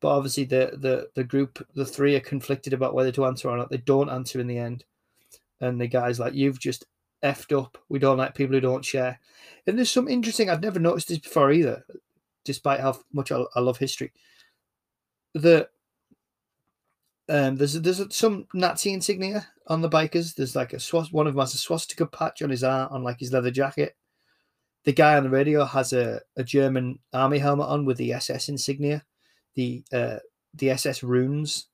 But 0.00 0.16
obviously 0.16 0.44
the, 0.44 0.72
the, 0.76 1.08
the 1.14 1.24
group, 1.24 1.66
the 1.74 1.86
three 1.86 2.14
are 2.14 2.20
conflicted 2.20 2.72
about 2.72 2.94
whether 2.94 3.12
to 3.12 3.24
answer 3.24 3.48
or 3.48 3.56
not. 3.56 3.70
They 3.70 3.78
don't 3.78 4.10
answer 4.10 4.38
in 4.38 4.46
the 4.46 4.58
end. 4.58 4.84
And 5.60 5.80
the 5.80 5.86
guy's 5.86 6.20
like, 6.20 6.34
you've 6.34 6.58
just 6.58 6.84
effed 7.24 7.58
up. 7.58 7.78
We 7.88 7.98
don't 7.98 8.18
like 8.18 8.34
people 8.34 8.54
who 8.54 8.60
don't 8.60 8.84
share. 8.84 9.18
And 9.66 9.78
there's 9.78 9.90
some 9.90 10.08
interesting, 10.08 10.50
I'd 10.50 10.60
never 10.60 10.78
noticed 10.78 11.08
this 11.08 11.18
before 11.18 11.52
either, 11.52 11.86
despite 12.44 12.80
how 12.80 12.98
much 13.12 13.32
I, 13.32 13.42
I 13.54 13.60
love 13.60 13.78
history. 13.78 14.12
The 15.32 15.68
um, 17.28 17.56
there's 17.56 17.72
there's 17.74 18.14
some 18.14 18.46
Nazi 18.52 18.92
insignia 18.92 19.46
on 19.68 19.80
the 19.80 19.88
bikers. 19.88 20.34
There's 20.34 20.54
like 20.54 20.74
a 20.74 20.80
swast. 20.80 21.12
One 21.12 21.26
of 21.26 21.32
them 21.32 21.40
has 21.40 21.54
a 21.54 21.58
swastika 21.58 22.06
patch 22.06 22.42
on 22.42 22.50
his 22.50 22.62
arm, 22.62 22.88
on 22.90 23.02
like 23.02 23.18
his 23.18 23.32
leather 23.32 23.50
jacket. 23.50 23.96
The 24.84 24.92
guy 24.92 25.16
on 25.16 25.24
the 25.24 25.30
radio 25.30 25.64
has 25.64 25.92
a, 25.92 26.20
a 26.36 26.44
German 26.44 26.98
army 27.12 27.38
helmet 27.38 27.68
on 27.68 27.84
with 27.84 27.96
the 27.96 28.12
SS 28.12 28.48
insignia, 28.48 29.04
the 29.54 29.82
uh, 29.92 30.18
the 30.52 30.70
SS 30.70 31.02
runes 31.02 31.66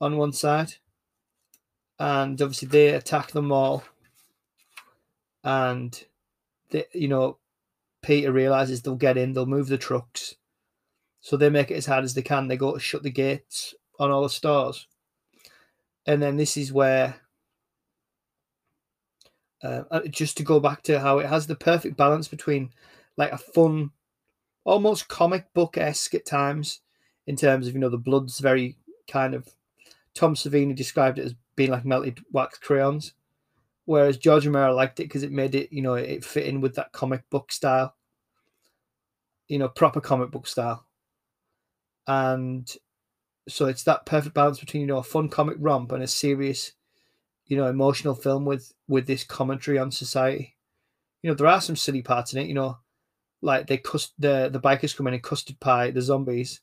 on 0.00 0.16
one 0.16 0.32
side, 0.32 0.74
and 1.98 2.40
obviously 2.40 2.68
they 2.68 2.88
attack 2.88 3.30
them 3.32 3.50
all. 3.50 3.82
And 5.42 6.04
they, 6.70 6.84
you 6.92 7.08
know, 7.08 7.38
Peter 8.02 8.32
realizes 8.32 8.82
they'll 8.82 8.96
get 8.96 9.16
in, 9.16 9.32
they'll 9.32 9.46
move 9.46 9.68
the 9.68 9.78
trucks, 9.78 10.36
so 11.20 11.36
they 11.36 11.50
make 11.50 11.70
it 11.70 11.76
as 11.76 11.86
hard 11.86 12.04
as 12.04 12.14
they 12.14 12.22
can. 12.22 12.48
They 12.48 12.56
go 12.56 12.74
to 12.74 12.80
shut 12.80 13.02
the 13.02 13.10
gates 13.10 13.74
on 13.98 14.10
all 14.10 14.22
the 14.22 14.30
stores, 14.30 14.86
And 16.06 16.22
then 16.22 16.36
this 16.36 16.56
is 16.56 16.72
where, 16.72 17.16
uh, 19.62 20.00
just 20.10 20.36
to 20.36 20.42
go 20.42 20.60
back 20.60 20.82
to 20.82 21.00
how 21.00 21.18
it 21.18 21.26
has 21.26 21.46
the 21.46 21.56
perfect 21.56 21.96
balance 21.96 22.28
between 22.28 22.70
like 23.16 23.32
a 23.32 23.38
fun, 23.38 23.90
almost 24.64 25.08
comic 25.08 25.52
book 25.54 25.76
esque 25.76 26.14
at 26.14 26.26
times, 26.26 26.80
in 27.26 27.36
terms 27.36 27.66
of, 27.66 27.74
you 27.74 27.80
know, 27.80 27.88
the 27.88 27.98
blood's 27.98 28.38
very 28.38 28.76
kind 29.08 29.34
of, 29.34 29.48
Tom 30.14 30.34
Savini 30.34 30.74
described 30.74 31.18
it 31.18 31.26
as 31.26 31.34
being 31.56 31.70
like 31.70 31.84
melted 31.84 32.20
wax 32.32 32.58
crayons. 32.58 33.12
Whereas 33.84 34.18
George 34.18 34.46
Romero 34.46 34.74
liked 34.74 35.00
it 35.00 35.04
because 35.04 35.22
it 35.22 35.32
made 35.32 35.54
it, 35.54 35.72
you 35.72 35.82
know, 35.82 35.94
it 35.94 36.24
fit 36.24 36.46
in 36.46 36.60
with 36.60 36.74
that 36.74 36.92
comic 36.92 37.28
book 37.30 37.50
style, 37.52 37.94
you 39.48 39.58
know, 39.58 39.68
proper 39.68 40.00
comic 40.00 40.30
book 40.30 40.46
style. 40.46 40.84
And 42.06 42.70
so 43.48 43.66
it's 43.66 43.82
that 43.84 44.06
perfect 44.06 44.34
balance 44.34 44.60
between 44.60 44.82
you 44.82 44.86
know 44.86 44.98
a 44.98 45.02
fun 45.02 45.28
comic 45.28 45.56
romp 45.58 45.92
and 45.92 46.02
a 46.02 46.06
serious 46.06 46.72
you 47.48 47.56
know 47.56 47.66
emotional 47.66 48.14
film 48.14 48.44
with 48.44 48.72
with 48.86 49.06
this 49.06 49.24
commentary 49.24 49.78
on 49.78 49.90
society. 49.90 50.54
You 51.22 51.30
know 51.30 51.34
there 51.34 51.46
are 51.46 51.60
some 51.60 51.76
silly 51.76 52.02
parts 52.02 52.32
in 52.32 52.40
it 52.40 52.46
you 52.46 52.54
know 52.54 52.78
like 53.42 53.66
they 53.66 53.78
cust 53.78 54.12
the 54.18 54.48
the 54.52 54.60
bikers 54.60 54.96
come 54.96 55.06
in 55.08 55.14
and 55.14 55.22
custard 55.22 55.58
pie 55.58 55.90
the 55.90 56.02
zombies. 56.02 56.60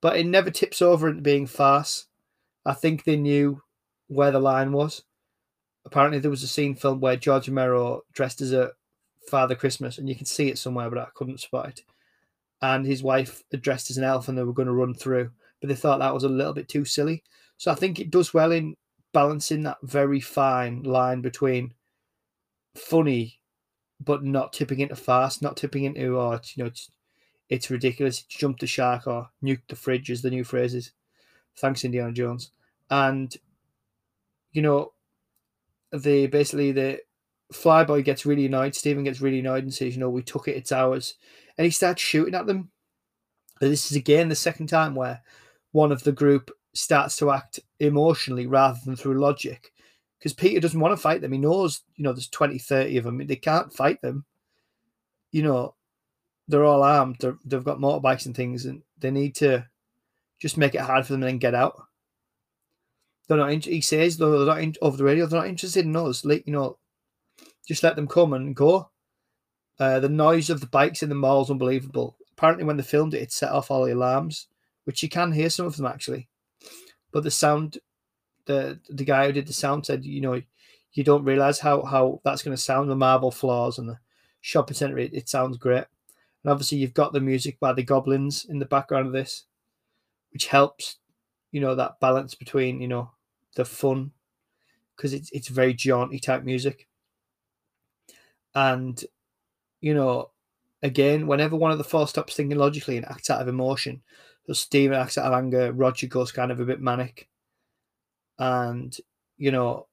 But 0.00 0.16
it 0.16 0.26
never 0.26 0.50
tips 0.50 0.82
over 0.82 1.08
into 1.08 1.22
being 1.22 1.46
farce. 1.46 2.06
I 2.64 2.74
think 2.74 3.04
they 3.04 3.16
knew 3.16 3.62
where 4.08 4.30
the 4.30 4.40
line 4.40 4.72
was. 4.72 5.02
Apparently 5.84 6.18
there 6.18 6.30
was 6.30 6.42
a 6.42 6.48
scene 6.48 6.74
filmed 6.74 7.02
where 7.02 7.16
george 7.16 7.48
romero 7.48 8.02
dressed 8.12 8.40
as 8.40 8.52
a 8.52 8.70
father 9.28 9.54
christmas 9.54 9.98
and 9.98 10.08
you 10.08 10.16
can 10.16 10.26
see 10.26 10.48
it 10.48 10.58
somewhere 10.58 10.90
but 10.90 10.98
i 10.98 11.06
couldn't 11.14 11.40
spot 11.40 11.68
it. 11.68 11.80
And 12.60 12.86
his 12.86 13.02
wife 13.02 13.42
dressed 13.60 13.90
as 13.90 13.98
an 13.98 14.04
elf 14.04 14.28
and 14.28 14.38
they 14.38 14.44
were 14.44 14.52
going 14.52 14.66
to 14.68 14.72
run 14.72 14.94
through. 14.94 15.30
But 15.60 15.68
they 15.68 15.74
thought 15.74 15.98
that 15.98 16.14
was 16.14 16.22
a 16.24 16.28
little 16.28 16.52
bit 16.52 16.68
too 16.68 16.84
silly. 16.84 17.24
So 17.56 17.72
I 17.72 17.74
think 17.74 17.98
it 17.98 18.10
does 18.10 18.32
well 18.32 18.52
in 18.52 18.76
balancing 19.12 19.62
that 19.62 19.78
very 19.82 20.20
fine 20.20 20.82
line 20.82 21.20
between 21.20 21.74
funny 22.74 23.38
but 24.00 24.24
not 24.24 24.52
tipping 24.52 24.80
into 24.80 24.96
fast, 24.96 25.42
not 25.42 25.56
tipping 25.56 25.84
into 25.84 26.18
oh 26.18 26.32
it's, 26.32 26.56
you 26.56 26.62
know 26.62 26.68
it's 26.68 26.90
it's 27.48 27.70
ridiculous, 27.70 28.22
jump 28.22 28.58
the 28.58 28.66
shark 28.66 29.06
or 29.06 29.28
nuke 29.42 29.60
the 29.68 29.76
fridge 29.76 30.10
is 30.10 30.22
the 30.22 30.30
new 30.30 30.44
phrases. 30.44 30.92
Thanks, 31.58 31.84
Indiana 31.84 32.12
Jones. 32.12 32.50
And 32.90 33.34
you 34.52 34.62
know, 34.62 34.92
the 35.92 36.26
basically 36.26 36.72
the 36.72 37.00
flyboy 37.52 38.04
gets 38.04 38.24
really 38.26 38.46
annoyed. 38.46 38.74
Stephen 38.74 39.04
gets 39.04 39.20
really 39.20 39.40
annoyed 39.40 39.64
and 39.64 39.74
says, 39.74 39.94
"You 39.94 40.00
know, 40.00 40.10
we 40.10 40.22
took 40.22 40.48
it. 40.48 40.56
It's 40.56 40.72
ours." 40.72 41.14
And 41.58 41.64
he 41.64 41.70
starts 41.70 42.00
shooting 42.02 42.34
at 42.34 42.46
them. 42.46 42.70
But 43.60 43.68
this 43.68 43.90
is 43.90 43.96
again 43.96 44.28
the 44.28 44.34
second 44.34 44.68
time 44.68 44.94
where 44.94 45.22
one 45.72 45.92
of 45.92 46.02
the 46.02 46.12
group 46.12 46.50
starts 46.74 47.16
to 47.16 47.30
act 47.30 47.60
emotionally 47.80 48.46
rather 48.46 48.78
than 48.84 48.96
through 48.96 49.20
logic. 49.20 49.72
Because 50.18 50.32
Peter 50.32 50.60
doesn't 50.60 50.78
want 50.78 50.92
to 50.92 51.02
fight 51.02 51.20
them. 51.20 51.32
He 51.32 51.38
knows, 51.38 51.82
you 51.96 52.04
know, 52.04 52.12
there's 52.12 52.28
20, 52.28 52.58
30 52.58 52.96
of 52.98 53.04
them. 53.04 53.26
They 53.26 53.36
can't 53.36 53.72
fight 53.72 54.00
them. 54.00 54.24
You 55.32 55.42
know, 55.42 55.74
they're 56.48 56.64
all 56.64 56.82
armed. 56.82 57.16
they 57.20 57.32
they've 57.44 57.64
got 57.64 57.78
motorbikes 57.78 58.26
and 58.26 58.34
things, 58.34 58.66
and 58.66 58.82
they 58.98 59.10
need 59.10 59.34
to 59.36 59.66
just 60.38 60.58
make 60.58 60.74
it 60.74 60.82
hard 60.82 61.06
for 61.06 61.12
them 61.12 61.22
and 61.22 61.30
then 61.30 61.38
get 61.38 61.54
out. 61.54 61.82
They're 63.26 63.38
not. 63.38 63.64
he 63.64 63.80
says 63.80 64.16
though 64.16 64.44
they're 64.44 64.54
not 64.54 64.62
in, 64.62 64.74
over 64.82 64.96
the 64.96 65.04
radio. 65.04 65.26
They're 65.26 65.40
not 65.40 65.48
interested 65.48 65.86
in 65.86 65.96
us. 65.96 66.24
Like 66.24 66.46
you 66.46 66.52
know, 66.52 66.78
just 67.66 67.82
let 67.82 67.96
them 67.96 68.06
come 68.06 68.34
and 68.34 68.54
go. 68.54 68.90
Uh, 69.80 70.00
the 70.00 70.08
noise 70.08 70.50
of 70.50 70.60
the 70.60 70.66
bikes 70.66 71.02
in 71.02 71.08
the 71.08 71.14
mall 71.14 71.42
is 71.42 71.50
unbelievable. 71.50 72.16
Apparently, 72.36 72.64
when 72.64 72.76
they 72.76 72.82
filmed 72.82 73.14
it, 73.14 73.22
it 73.22 73.32
set 73.32 73.50
off 73.50 73.70
all 73.70 73.86
the 73.86 73.94
alarms 73.94 74.48
which 74.84 75.02
you 75.02 75.08
can 75.08 75.32
hear 75.32 75.50
some 75.50 75.66
of 75.66 75.76
them 75.76 75.86
actually. 75.86 76.28
But 77.12 77.22
the 77.22 77.30
sound, 77.30 77.78
the 78.46 78.80
the 78.88 79.04
guy 79.04 79.26
who 79.26 79.32
did 79.32 79.46
the 79.46 79.52
sound 79.52 79.86
said, 79.86 80.04
you 80.04 80.20
know, 80.20 80.42
you 80.92 81.04
don't 81.04 81.24
realize 81.24 81.60
how 81.60 81.82
how 81.84 82.20
that's 82.24 82.42
going 82.42 82.56
to 82.56 82.62
sound. 82.62 82.90
The 82.90 82.96
marble 82.96 83.30
floors 83.30 83.78
and 83.78 83.88
the 83.88 83.98
shopping 84.40 84.74
center, 84.74 84.98
it, 84.98 85.14
it 85.14 85.28
sounds 85.28 85.56
great. 85.58 85.84
And 86.42 86.50
obviously, 86.50 86.78
you've 86.78 86.94
got 86.94 87.12
the 87.12 87.20
music 87.20 87.60
by 87.60 87.72
the 87.72 87.84
Goblins 87.84 88.44
in 88.46 88.58
the 88.58 88.64
background 88.66 89.06
of 89.06 89.12
this, 89.12 89.44
which 90.32 90.48
helps, 90.48 90.96
you 91.52 91.60
know, 91.60 91.74
that 91.74 92.00
balance 92.00 92.34
between 92.34 92.80
you 92.80 92.88
know 92.88 93.10
the 93.54 93.64
fun, 93.64 94.12
because 94.96 95.12
it's 95.12 95.30
it's 95.32 95.48
very 95.48 95.74
jaunty 95.74 96.18
type 96.18 96.42
music. 96.42 96.88
And, 98.54 99.02
you 99.80 99.94
know, 99.94 100.30
again, 100.82 101.26
whenever 101.26 101.56
one 101.56 101.70
of 101.70 101.78
the 101.78 101.84
four 101.84 102.06
stops 102.06 102.34
thinking 102.34 102.58
logically 102.58 102.98
and 102.98 103.06
acts 103.06 103.30
out 103.30 103.40
of 103.40 103.48
emotion, 103.48 104.02
so 104.46 104.52
Stephen 104.52 104.96
acts 104.96 105.18
out 105.18 105.26
of 105.26 105.38
anger. 105.38 105.72
Roger 105.72 106.06
goes 106.06 106.32
kind 106.32 106.50
of 106.50 106.60
a 106.60 106.64
bit 106.64 106.80
manic. 106.80 107.28
And, 108.38 108.96
you 109.36 109.52
know, 109.52 109.86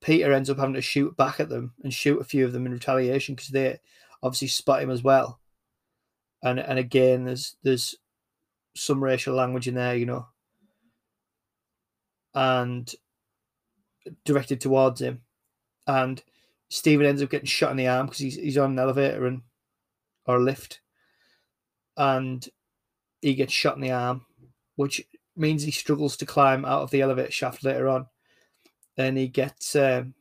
Peter 0.00 0.32
ends 0.32 0.50
up 0.50 0.58
having 0.58 0.74
to 0.74 0.80
shoot 0.80 1.16
back 1.16 1.40
at 1.40 1.48
them 1.48 1.74
and 1.82 1.92
shoot 1.92 2.20
a 2.20 2.24
few 2.24 2.44
of 2.44 2.52
them 2.52 2.66
in 2.66 2.72
retaliation 2.72 3.34
because 3.34 3.48
they 3.50 3.78
obviously 4.22 4.48
spot 4.48 4.82
him 4.82 4.90
as 4.90 5.02
well. 5.02 5.40
And 6.42 6.58
and 6.58 6.78
again, 6.78 7.24
there's 7.24 7.56
there's 7.62 7.96
some 8.74 9.02
racial 9.02 9.34
language 9.34 9.68
in 9.68 9.74
there, 9.74 9.96
you 9.96 10.06
know, 10.06 10.26
and 12.34 12.92
directed 14.24 14.60
towards 14.60 15.00
him. 15.00 15.22
And 15.86 16.22
Stephen 16.68 17.06
ends 17.06 17.22
up 17.22 17.30
getting 17.30 17.46
shot 17.46 17.70
in 17.70 17.76
the 17.76 17.88
arm 17.88 18.06
because 18.06 18.18
he's 18.18 18.36
he's 18.36 18.58
on 18.58 18.72
an 18.72 18.78
elevator 18.78 19.26
and 19.26 19.42
or 20.26 20.36
a 20.36 20.42
lift, 20.42 20.80
and 21.96 22.46
he 23.26 23.34
gets 23.34 23.52
shot 23.52 23.74
in 23.74 23.80
the 23.80 23.90
arm, 23.90 24.24
which 24.76 25.04
means 25.34 25.62
he 25.62 25.72
struggles 25.72 26.16
to 26.16 26.26
climb 26.26 26.64
out 26.64 26.82
of 26.82 26.90
the 26.92 27.00
elevator 27.00 27.30
shaft 27.30 27.64
later 27.64 27.88
on. 27.88 28.06
Then 28.96 29.16
he 29.16 29.26
gets 29.26 29.74
um, 29.74 30.14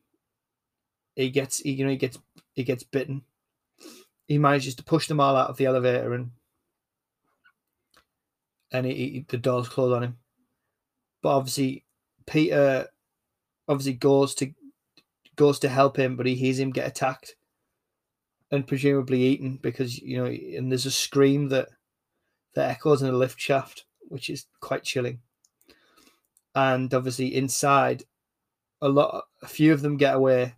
he 1.15 1.29
gets 1.29 1.59
he, 1.59 1.73
you 1.73 1.85
know 1.85 1.91
he 1.91 1.97
gets 1.97 2.17
he 2.53 2.63
gets 2.63 2.83
bitten. 2.83 3.21
He 4.27 4.39
manages 4.39 4.73
to 4.75 4.83
push 4.83 5.07
them 5.07 5.19
all 5.19 5.35
out 5.35 5.51
of 5.51 5.57
the 5.57 5.67
elevator 5.67 6.13
and 6.15 6.31
and 8.71 8.87
he, 8.87 8.93
he, 8.93 9.25
the 9.27 9.37
doors 9.37 9.69
close 9.69 9.93
on 9.93 10.03
him. 10.03 10.17
But 11.21 11.37
obviously, 11.37 11.85
Peter 12.25 12.87
obviously 13.67 13.93
goes 13.93 14.33
to 14.35 14.51
goes 15.35 15.59
to 15.59 15.69
help 15.69 15.97
him, 15.97 16.15
but 16.15 16.25
he 16.25 16.33
hears 16.33 16.57
him 16.57 16.71
get 16.71 16.87
attacked 16.87 17.35
and 18.49 18.67
presumably 18.67 19.21
eaten 19.21 19.59
because 19.61 19.99
you 19.99 20.17
know, 20.17 20.25
and 20.25 20.71
there's 20.71 20.87
a 20.87 20.91
scream 20.91 21.49
that 21.49 21.69
that 22.55 22.69
echoes 22.69 23.01
in 23.01 23.07
the 23.07 23.17
lift 23.17 23.39
shaft 23.39 23.85
which 24.07 24.29
is 24.29 24.45
quite 24.59 24.83
chilling. 24.83 25.19
And 26.53 26.93
obviously 26.93 27.35
inside, 27.35 28.03
a 28.81 28.89
lot, 28.89 29.25
a 29.41 29.47
few 29.47 29.73
of 29.73 29.81
them 29.81 29.97
get 29.97 30.15
away, 30.15 30.55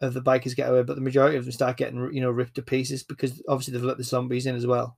of 0.00 0.14
the 0.14 0.20
bikers 0.20 0.54
get 0.54 0.68
away, 0.68 0.82
but 0.82 0.96
the 0.96 1.02
majority 1.02 1.36
of 1.36 1.44
them 1.44 1.52
start 1.52 1.76
getting 1.76 2.12
you 2.12 2.20
know 2.20 2.30
ripped 2.30 2.54
to 2.56 2.62
pieces 2.62 3.02
because 3.02 3.42
obviously 3.48 3.72
they've 3.72 3.82
let 3.82 3.96
the 3.96 4.04
zombies 4.04 4.46
in 4.46 4.54
as 4.54 4.66
well. 4.66 4.96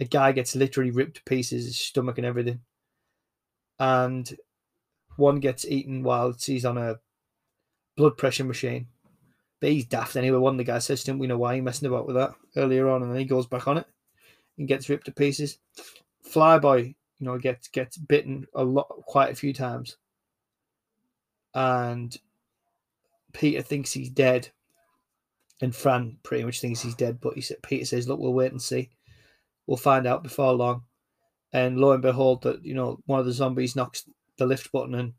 A 0.00 0.04
guy 0.04 0.32
gets 0.32 0.56
literally 0.56 0.90
ripped 0.90 1.16
to 1.18 1.24
pieces, 1.24 1.66
his 1.66 1.78
stomach 1.78 2.18
and 2.18 2.26
everything, 2.26 2.60
and 3.78 4.36
one 5.16 5.38
gets 5.40 5.64
eaten 5.64 6.02
while 6.02 6.32
he's 6.32 6.64
on 6.64 6.78
a 6.78 6.98
blood 7.96 8.16
pressure 8.16 8.44
machine. 8.44 8.88
But 9.60 9.70
he's 9.70 9.84
daft 9.84 10.16
anyway. 10.16 10.38
One 10.38 10.54
of 10.54 10.58
the 10.58 10.64
guys 10.64 10.84
says 10.84 11.04
to 11.04 11.12
him, 11.12 11.18
"We 11.18 11.28
know 11.28 11.38
why 11.38 11.54
you 11.54 11.62
messing 11.62 11.86
about 11.86 12.06
with 12.06 12.16
that 12.16 12.34
earlier 12.56 12.88
on," 12.88 13.02
and 13.02 13.12
then 13.12 13.18
he 13.18 13.24
goes 13.24 13.46
back 13.46 13.68
on 13.68 13.78
it 13.78 13.86
and 14.58 14.68
gets 14.68 14.88
ripped 14.88 15.06
to 15.06 15.12
pieces. 15.12 15.58
Flyboy, 16.28 16.94
you 17.18 17.26
know, 17.26 17.38
gets 17.38 17.68
gets 17.68 17.96
bitten 17.96 18.46
a 18.54 18.64
lot, 18.64 18.88
quite 19.06 19.32
a 19.32 19.36
few 19.36 19.52
times, 19.52 19.96
and 21.54 22.16
Peter 23.32 23.62
thinks 23.62 23.92
he's 23.92 24.10
dead, 24.10 24.48
and 25.60 25.74
Fran 25.74 26.18
pretty 26.22 26.44
much 26.44 26.60
thinks 26.60 26.80
he's 26.80 26.94
dead. 26.94 27.20
But 27.20 27.34
he 27.34 27.40
said, 27.40 27.62
Peter 27.62 27.84
says, 27.84 28.08
"Look, 28.08 28.20
we'll 28.20 28.32
wait 28.32 28.52
and 28.52 28.62
see. 28.62 28.90
We'll 29.66 29.76
find 29.76 30.06
out 30.06 30.22
before 30.22 30.52
long." 30.52 30.84
And 31.52 31.78
lo 31.78 31.92
and 31.92 32.02
behold, 32.02 32.42
that 32.42 32.64
you 32.64 32.74
know, 32.74 32.98
one 33.06 33.20
of 33.20 33.26
the 33.26 33.32
zombies 33.32 33.76
knocks 33.76 34.08
the 34.38 34.46
lift 34.46 34.72
button, 34.72 34.94
and 34.94 35.12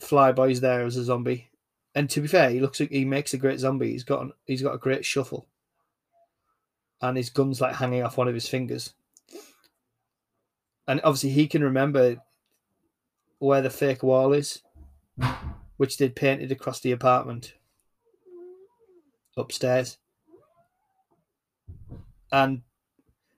Flyboy's 0.00 0.60
there 0.60 0.84
as 0.84 0.96
a 0.96 1.04
zombie. 1.04 1.50
And 1.94 2.10
to 2.10 2.20
be 2.20 2.28
fair, 2.28 2.50
he 2.50 2.60
looks 2.60 2.78
like 2.78 2.90
he 2.90 3.04
makes 3.04 3.32
a 3.34 3.38
great 3.38 3.58
zombie. 3.58 3.92
He's 3.92 4.04
got 4.04 4.22
an, 4.22 4.32
he's 4.44 4.62
got 4.62 4.74
a 4.74 4.78
great 4.78 5.04
shuffle 5.04 5.48
and 7.00 7.16
his 7.16 7.30
gun's 7.30 7.60
like 7.60 7.76
hanging 7.76 8.02
off 8.02 8.16
one 8.16 8.28
of 8.28 8.34
his 8.34 8.48
fingers. 8.48 8.94
And 10.88 11.00
obviously, 11.02 11.30
he 11.30 11.46
can 11.46 11.62
remember 11.62 12.16
where 13.38 13.60
the 13.60 13.70
fake 13.70 14.02
wall 14.02 14.32
is, 14.32 14.62
which 15.76 15.98
they'd 15.98 16.16
painted 16.16 16.52
across 16.52 16.80
the 16.80 16.92
apartment 16.92 17.54
upstairs. 19.36 19.98
And 22.32 22.62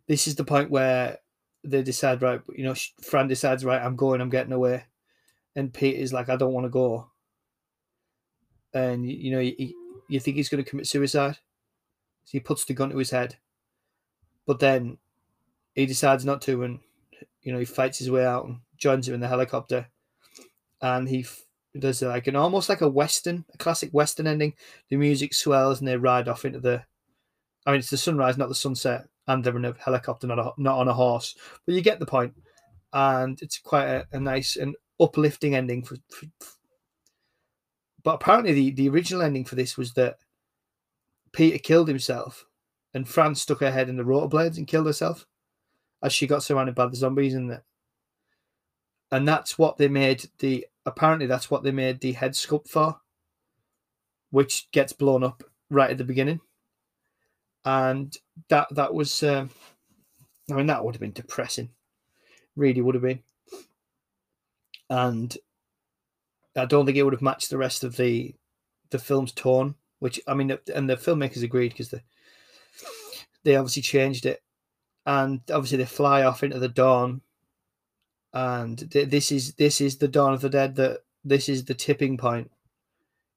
this 0.06 0.28
is 0.28 0.36
the 0.36 0.44
point 0.44 0.70
where 0.70 1.18
they 1.64 1.82
decide, 1.82 2.22
right, 2.22 2.40
you 2.54 2.64
know, 2.64 2.74
Fran 3.02 3.28
decides, 3.28 3.64
right, 3.64 3.82
I'm 3.82 3.96
going, 3.96 4.20
I'm 4.20 4.30
getting 4.30 4.52
away. 4.52 4.84
And 5.56 5.72
Pete 5.72 5.96
is 5.96 6.12
like, 6.12 6.28
I 6.28 6.36
don't 6.36 6.52
want 6.52 6.66
to 6.66 6.70
go. 6.70 7.10
And, 8.72 9.10
you 9.10 9.32
know, 9.32 9.40
you, 9.40 9.74
you 10.08 10.20
think 10.20 10.36
he's 10.36 10.48
going 10.48 10.62
to 10.62 10.68
commit 10.68 10.86
suicide? 10.86 11.38
So 12.24 12.32
he 12.32 12.40
puts 12.40 12.64
the 12.64 12.74
gun 12.74 12.90
to 12.90 12.98
his 12.98 13.10
head 13.10 13.36
but 14.48 14.60
then 14.60 14.96
he 15.74 15.84
decides 15.84 16.24
not 16.24 16.40
to, 16.42 16.64
and 16.64 16.80
you 17.42 17.52
know 17.52 17.58
he 17.58 17.66
fights 17.66 17.98
his 17.98 18.10
way 18.10 18.24
out 18.24 18.46
and 18.46 18.60
joins 18.78 19.06
him 19.06 19.14
in 19.14 19.20
the 19.20 19.28
helicopter, 19.28 19.86
and 20.80 21.06
he 21.06 21.26
does 21.78 22.00
like 22.00 22.26
an 22.26 22.34
almost 22.34 22.70
like 22.70 22.80
a 22.80 22.88
western, 22.88 23.44
a 23.52 23.58
classic 23.58 23.90
western 23.92 24.26
ending. 24.26 24.54
The 24.88 24.96
music 24.96 25.34
swells 25.34 25.78
and 25.78 25.86
they 25.86 25.98
ride 25.98 26.28
off 26.28 26.46
into 26.46 26.60
the. 26.60 26.82
I 27.66 27.72
mean, 27.72 27.80
it's 27.80 27.90
the 27.90 27.98
sunrise, 27.98 28.38
not 28.38 28.48
the 28.48 28.54
sunset, 28.54 29.04
and 29.26 29.44
they're 29.44 29.54
in 29.54 29.66
a 29.66 29.74
helicopter, 29.78 30.26
not 30.26 30.38
a, 30.38 30.52
not 30.56 30.78
on 30.78 30.88
a 30.88 30.94
horse. 30.94 31.36
But 31.66 31.74
you 31.74 31.82
get 31.82 32.00
the 32.00 32.06
point, 32.06 32.32
and 32.94 33.38
it's 33.42 33.58
quite 33.58 33.86
a, 33.86 34.06
a 34.12 34.18
nice 34.18 34.56
and 34.56 34.74
uplifting 34.98 35.54
ending 35.54 35.84
for, 35.84 35.96
for, 36.08 36.26
But 38.02 38.14
apparently, 38.14 38.54
the 38.54 38.70
the 38.70 38.88
original 38.88 39.20
ending 39.20 39.44
for 39.44 39.56
this 39.56 39.76
was 39.76 39.92
that 39.92 40.16
Peter 41.32 41.58
killed 41.58 41.88
himself 41.88 42.47
and 42.94 43.08
Fran 43.08 43.34
stuck 43.34 43.60
her 43.60 43.70
head 43.70 43.88
in 43.88 43.96
the 43.96 44.04
rotor 44.04 44.28
blades 44.28 44.58
and 44.58 44.66
killed 44.66 44.86
herself 44.86 45.26
as 46.02 46.12
she 46.12 46.26
got 46.26 46.42
surrounded 46.42 46.74
by 46.74 46.86
the 46.86 46.96
zombies 46.96 47.34
and 47.34 47.60
and 49.10 49.26
that's 49.26 49.58
what 49.58 49.78
they 49.78 49.88
made 49.88 50.28
the 50.38 50.66
apparently 50.86 51.26
that's 51.26 51.50
what 51.50 51.62
they 51.62 51.70
made 51.70 52.00
the 52.00 52.12
head 52.12 52.32
sculpt 52.32 52.68
for 52.68 52.98
which 54.30 54.70
gets 54.72 54.92
blown 54.92 55.24
up 55.24 55.42
right 55.70 55.90
at 55.90 55.98
the 55.98 56.04
beginning. 56.04 56.40
And 57.64 58.16
that 58.48 58.68
that 58.70 58.94
was 58.94 59.22
um, 59.22 59.50
i 60.50 60.54
mean 60.54 60.66
that 60.66 60.84
would 60.84 60.94
have 60.94 61.00
been 61.00 61.12
depressing. 61.12 61.70
Really 62.56 62.80
would 62.80 62.94
have 62.94 63.02
been. 63.02 63.22
And 64.90 65.36
i 66.56 66.64
don't 66.64 66.86
think 66.86 66.96
it 66.96 67.02
would 67.02 67.12
have 67.12 67.22
matched 67.22 67.50
the 67.50 67.58
rest 67.58 67.84
of 67.84 67.96
the 67.96 68.34
the 68.90 68.98
film's 68.98 69.32
tone 69.32 69.74
which 70.00 70.18
i 70.26 70.34
mean 70.34 70.56
and 70.74 70.88
the 70.88 70.96
filmmakers 70.96 71.44
agreed 71.44 71.68
because 71.68 71.90
the 71.90 72.02
they 73.48 73.56
obviously 73.56 73.80
changed 73.80 74.26
it, 74.26 74.42
and 75.06 75.40
obviously 75.50 75.78
they 75.78 75.86
fly 75.86 76.22
off 76.22 76.42
into 76.42 76.58
the 76.58 76.68
dawn. 76.68 77.22
And 78.34 78.90
th- 78.90 79.08
this 79.08 79.32
is 79.32 79.54
this 79.54 79.80
is 79.80 79.96
the 79.96 80.06
Dawn 80.06 80.34
of 80.34 80.42
the 80.42 80.50
Dead. 80.50 80.76
That 80.76 80.98
this 81.24 81.48
is 81.48 81.64
the 81.64 81.72
tipping 81.74 82.18
point 82.18 82.50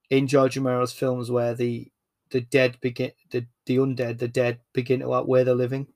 in 0.10 0.28
George 0.28 0.58
Romero's 0.58 0.92
films 0.92 1.32
where 1.32 1.56
the 1.56 1.90
the 2.32 2.42
dead 2.42 2.78
begin 2.82 3.14
the 3.30 3.46
the 3.66 3.78
undead 3.78 4.20
the 4.20 4.28
dead 4.28 4.60
begin 4.74 5.00
to 5.00 5.14
outweigh 5.14 5.46
the 5.46 5.56
living. 5.56 5.88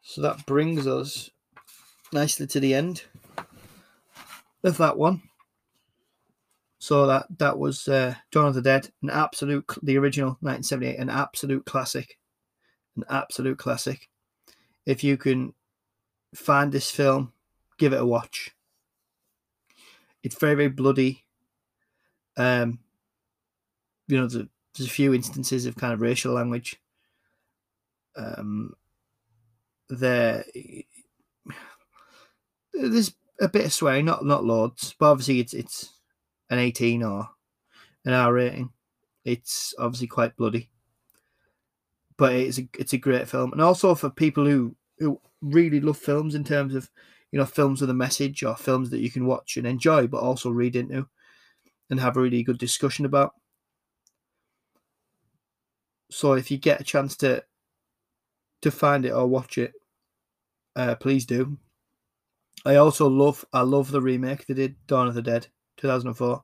So 0.00 0.22
that 0.22 0.46
brings 0.46 0.86
us 0.86 1.28
nicely 2.10 2.46
to 2.46 2.58
the 2.58 2.72
end 2.72 3.04
of 4.64 4.78
that 4.78 4.96
one. 4.96 5.20
So 6.78 7.06
that 7.06 7.26
that 7.38 7.58
was 7.58 7.86
uh, 7.86 8.14
Dawn 8.30 8.46
of 8.48 8.54
the 8.54 8.62
Dead, 8.62 8.90
an 9.02 9.10
absolute 9.10 9.66
the 9.82 9.98
original 9.98 10.38
1978, 10.40 10.98
an 10.98 11.10
absolute 11.10 11.66
classic 11.66 12.16
an 12.96 13.04
absolute 13.08 13.58
classic. 13.58 14.08
If 14.86 15.04
you 15.04 15.16
can 15.16 15.54
find 16.34 16.72
this 16.72 16.90
film, 16.90 17.32
give 17.78 17.92
it 17.92 18.00
a 18.00 18.06
watch. 18.06 18.50
It's 20.22 20.38
very, 20.38 20.54
very 20.54 20.68
bloody. 20.68 21.24
Um, 22.36 22.78
you 24.08 24.18
know, 24.18 24.26
there's, 24.26 24.46
there's 24.76 24.88
a 24.88 24.92
few 24.92 25.14
instances 25.14 25.66
of 25.66 25.76
kind 25.76 25.92
of 25.92 26.00
racial 26.00 26.32
language. 26.32 26.80
Um, 28.16 28.74
there, 29.88 30.44
there's 32.72 33.14
a 33.40 33.48
bit 33.48 33.66
of 33.66 33.72
swearing, 33.72 34.04
not 34.04 34.24
not 34.24 34.44
loads, 34.44 34.94
but 34.98 35.10
obviously 35.10 35.40
it's 35.40 35.54
it's 35.54 35.90
an 36.50 36.58
18 36.58 37.02
or 37.02 37.28
an 38.04 38.12
R 38.12 38.32
rating. 38.32 38.70
It's 39.24 39.74
obviously 39.78 40.08
quite 40.08 40.36
bloody 40.36 40.68
but 42.16 42.32
it's 42.34 42.58
a 42.58 42.68
it's 42.78 42.92
a 42.92 42.98
great 42.98 43.28
film, 43.28 43.52
and 43.52 43.60
also 43.60 43.94
for 43.94 44.10
people 44.10 44.44
who 44.44 44.74
who 44.98 45.20
really 45.40 45.80
love 45.80 45.98
films 45.98 46.34
in 46.34 46.44
terms 46.44 46.74
of 46.74 46.90
you 47.30 47.38
know 47.38 47.46
films 47.46 47.80
with 47.80 47.90
a 47.90 47.94
message 47.94 48.42
or 48.42 48.56
films 48.56 48.90
that 48.90 49.00
you 49.00 49.10
can 49.10 49.26
watch 49.26 49.56
and 49.56 49.66
enjoy, 49.66 50.06
but 50.06 50.22
also 50.22 50.50
read 50.50 50.76
into 50.76 51.06
and 51.90 52.00
have 52.00 52.16
a 52.16 52.20
really 52.20 52.42
good 52.42 52.58
discussion 52.58 53.04
about. 53.04 53.34
So 56.10 56.34
if 56.34 56.50
you 56.50 56.58
get 56.58 56.80
a 56.80 56.84
chance 56.84 57.16
to 57.18 57.44
to 58.62 58.70
find 58.70 59.04
it 59.04 59.12
or 59.12 59.26
watch 59.26 59.58
it, 59.58 59.72
uh, 60.76 60.94
please 60.94 61.26
do. 61.26 61.58
I 62.64 62.76
also 62.76 63.08
love 63.08 63.44
I 63.52 63.62
love 63.62 63.90
the 63.90 64.00
remake 64.00 64.46
they 64.46 64.54
did 64.54 64.76
Dawn 64.86 65.08
of 65.08 65.14
the 65.14 65.22
Dead 65.22 65.48
2004 65.78 66.42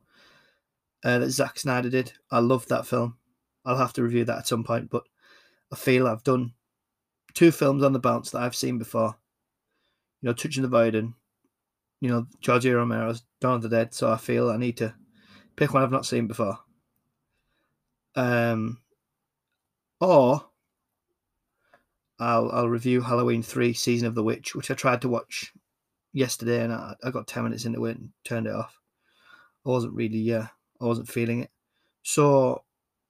uh, 1.04 1.18
that 1.18 1.30
Zack 1.30 1.58
Snyder 1.58 1.90
did. 1.90 2.12
I 2.30 2.40
love 2.40 2.66
that 2.68 2.86
film. 2.86 3.16
I'll 3.64 3.76
have 3.76 3.92
to 3.94 4.02
review 4.02 4.24
that 4.24 4.38
at 4.38 4.48
some 4.48 4.64
point, 4.64 4.90
but 4.90 5.04
I 5.72 5.76
feel 5.76 6.06
I've 6.06 6.24
done 6.24 6.52
two 7.34 7.50
films 7.50 7.82
on 7.82 7.92
the 7.92 7.98
bounce 7.98 8.30
that 8.30 8.42
I've 8.42 8.56
seen 8.56 8.78
before. 8.78 9.14
You 10.20 10.28
know, 10.28 10.32
Touching 10.32 10.62
the 10.62 10.68
Void 10.68 10.94
and 10.94 11.14
you 12.00 12.08
know 12.08 12.26
George 12.40 12.66
Romero's 12.66 13.22
Dawn 13.40 13.56
of 13.56 13.62
the 13.62 13.68
Dead. 13.68 13.94
So 13.94 14.10
I 14.10 14.16
feel 14.16 14.50
I 14.50 14.56
need 14.56 14.76
to 14.78 14.94
pick 15.56 15.72
one 15.72 15.82
I've 15.82 15.90
not 15.90 16.06
seen 16.06 16.26
before. 16.26 16.58
Um, 18.16 18.80
or 20.00 20.44
I'll 22.18 22.50
I'll 22.50 22.68
review 22.68 23.00
Halloween 23.00 23.42
three 23.42 23.72
Season 23.72 24.08
of 24.08 24.14
the 24.14 24.24
Witch, 24.24 24.54
which 24.54 24.70
I 24.70 24.74
tried 24.74 25.02
to 25.02 25.08
watch 25.08 25.52
yesterday 26.12 26.64
and 26.64 26.72
I, 26.72 26.94
I 27.04 27.10
got 27.10 27.26
ten 27.26 27.44
minutes 27.44 27.64
into 27.64 27.84
it 27.86 27.98
and 27.98 28.10
turned 28.24 28.46
it 28.46 28.54
off. 28.54 28.76
I 29.64 29.68
wasn't 29.68 29.94
really 29.94 30.18
yeah, 30.18 30.48
I 30.80 30.84
wasn't 30.84 31.08
feeling 31.08 31.40
it. 31.40 31.50
So 32.02 32.64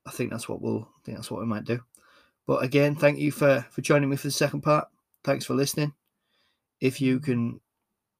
I 0.07 0.11
think 0.11 0.31
that's 0.31 0.49
what 0.49 0.61
we'll 0.61 0.81
I 0.83 1.01
think 1.05 1.17
that's 1.17 1.31
what 1.31 1.41
we 1.41 1.47
might 1.47 1.65
do. 1.65 1.81
But 2.49 2.65
again, 2.65 2.97
thank 2.97 3.19
you 3.19 3.31
for 3.31 3.67
for 3.71 3.83
joining 3.83 4.09
me 4.09 4.17
for 4.17 4.27
the 4.27 4.33
second 4.33 4.63
part. 4.63 4.89
Thanks 5.23 5.45
for 5.45 5.53
listening. 5.53 5.93
If 6.81 6.99
you 6.99 7.21
can 7.21 7.61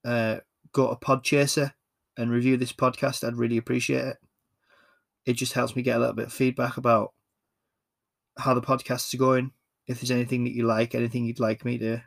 uh, 0.05 0.37
go 0.71 0.87
to 0.87 0.95
Podchaser 0.95 1.73
and 2.15 2.29
review 2.29 2.55
this 2.55 2.71
podcast, 2.71 3.27
I'd 3.27 3.37
really 3.37 3.57
appreciate 3.57 4.05
it. 4.05 4.17
It 5.25 5.33
just 5.33 5.53
helps 5.53 5.75
me 5.75 5.81
get 5.81 5.97
a 5.97 5.99
little 5.99 6.13
bit 6.13 6.27
of 6.27 6.33
feedback 6.33 6.77
about 6.77 7.13
how 8.37 8.53
the 8.53 8.61
podcasts 8.61 9.11
are 9.15 9.17
going. 9.17 9.51
If 9.87 9.99
there's 9.99 10.11
anything 10.11 10.43
that 10.43 10.53
you 10.53 10.63
like, 10.63 10.93
anything 10.93 11.25
you'd 11.25 11.39
like 11.39 11.65
me 11.65 11.79
to 11.79 12.03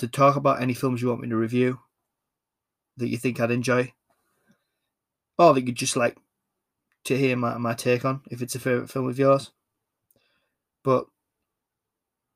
to 0.00 0.08
talk 0.08 0.34
about, 0.34 0.60
any 0.60 0.74
films 0.74 1.00
you 1.00 1.08
want 1.08 1.20
me 1.20 1.28
to 1.28 1.36
review 1.36 1.78
that 2.96 3.06
you 3.06 3.18
think 3.18 3.38
I'd 3.38 3.52
enjoy, 3.52 3.92
or 5.38 5.54
that 5.54 5.64
you'd 5.64 5.76
just 5.76 5.94
like 5.94 6.18
to 7.04 7.16
hear 7.16 7.36
my, 7.36 7.56
my 7.56 7.74
take 7.74 8.04
on, 8.04 8.22
if 8.32 8.42
it's 8.42 8.56
a 8.56 8.58
favourite 8.58 8.90
film 8.90 9.08
of 9.08 9.16
yours. 9.16 9.52
But 10.84 11.06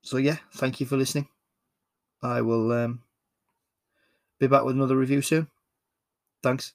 so 0.03 0.17
yeah, 0.17 0.39
thank 0.53 0.81
you 0.81 0.87
for 0.87 0.97
listening. 0.97 1.29
I 2.23 2.43
will 2.43 2.73
um, 2.73 3.03
be 4.39 4.47
back 4.47 4.65
with 4.65 4.77
another 4.77 4.97
review 4.97 5.21
soon. 5.23 5.49
Thanks. 6.43 6.75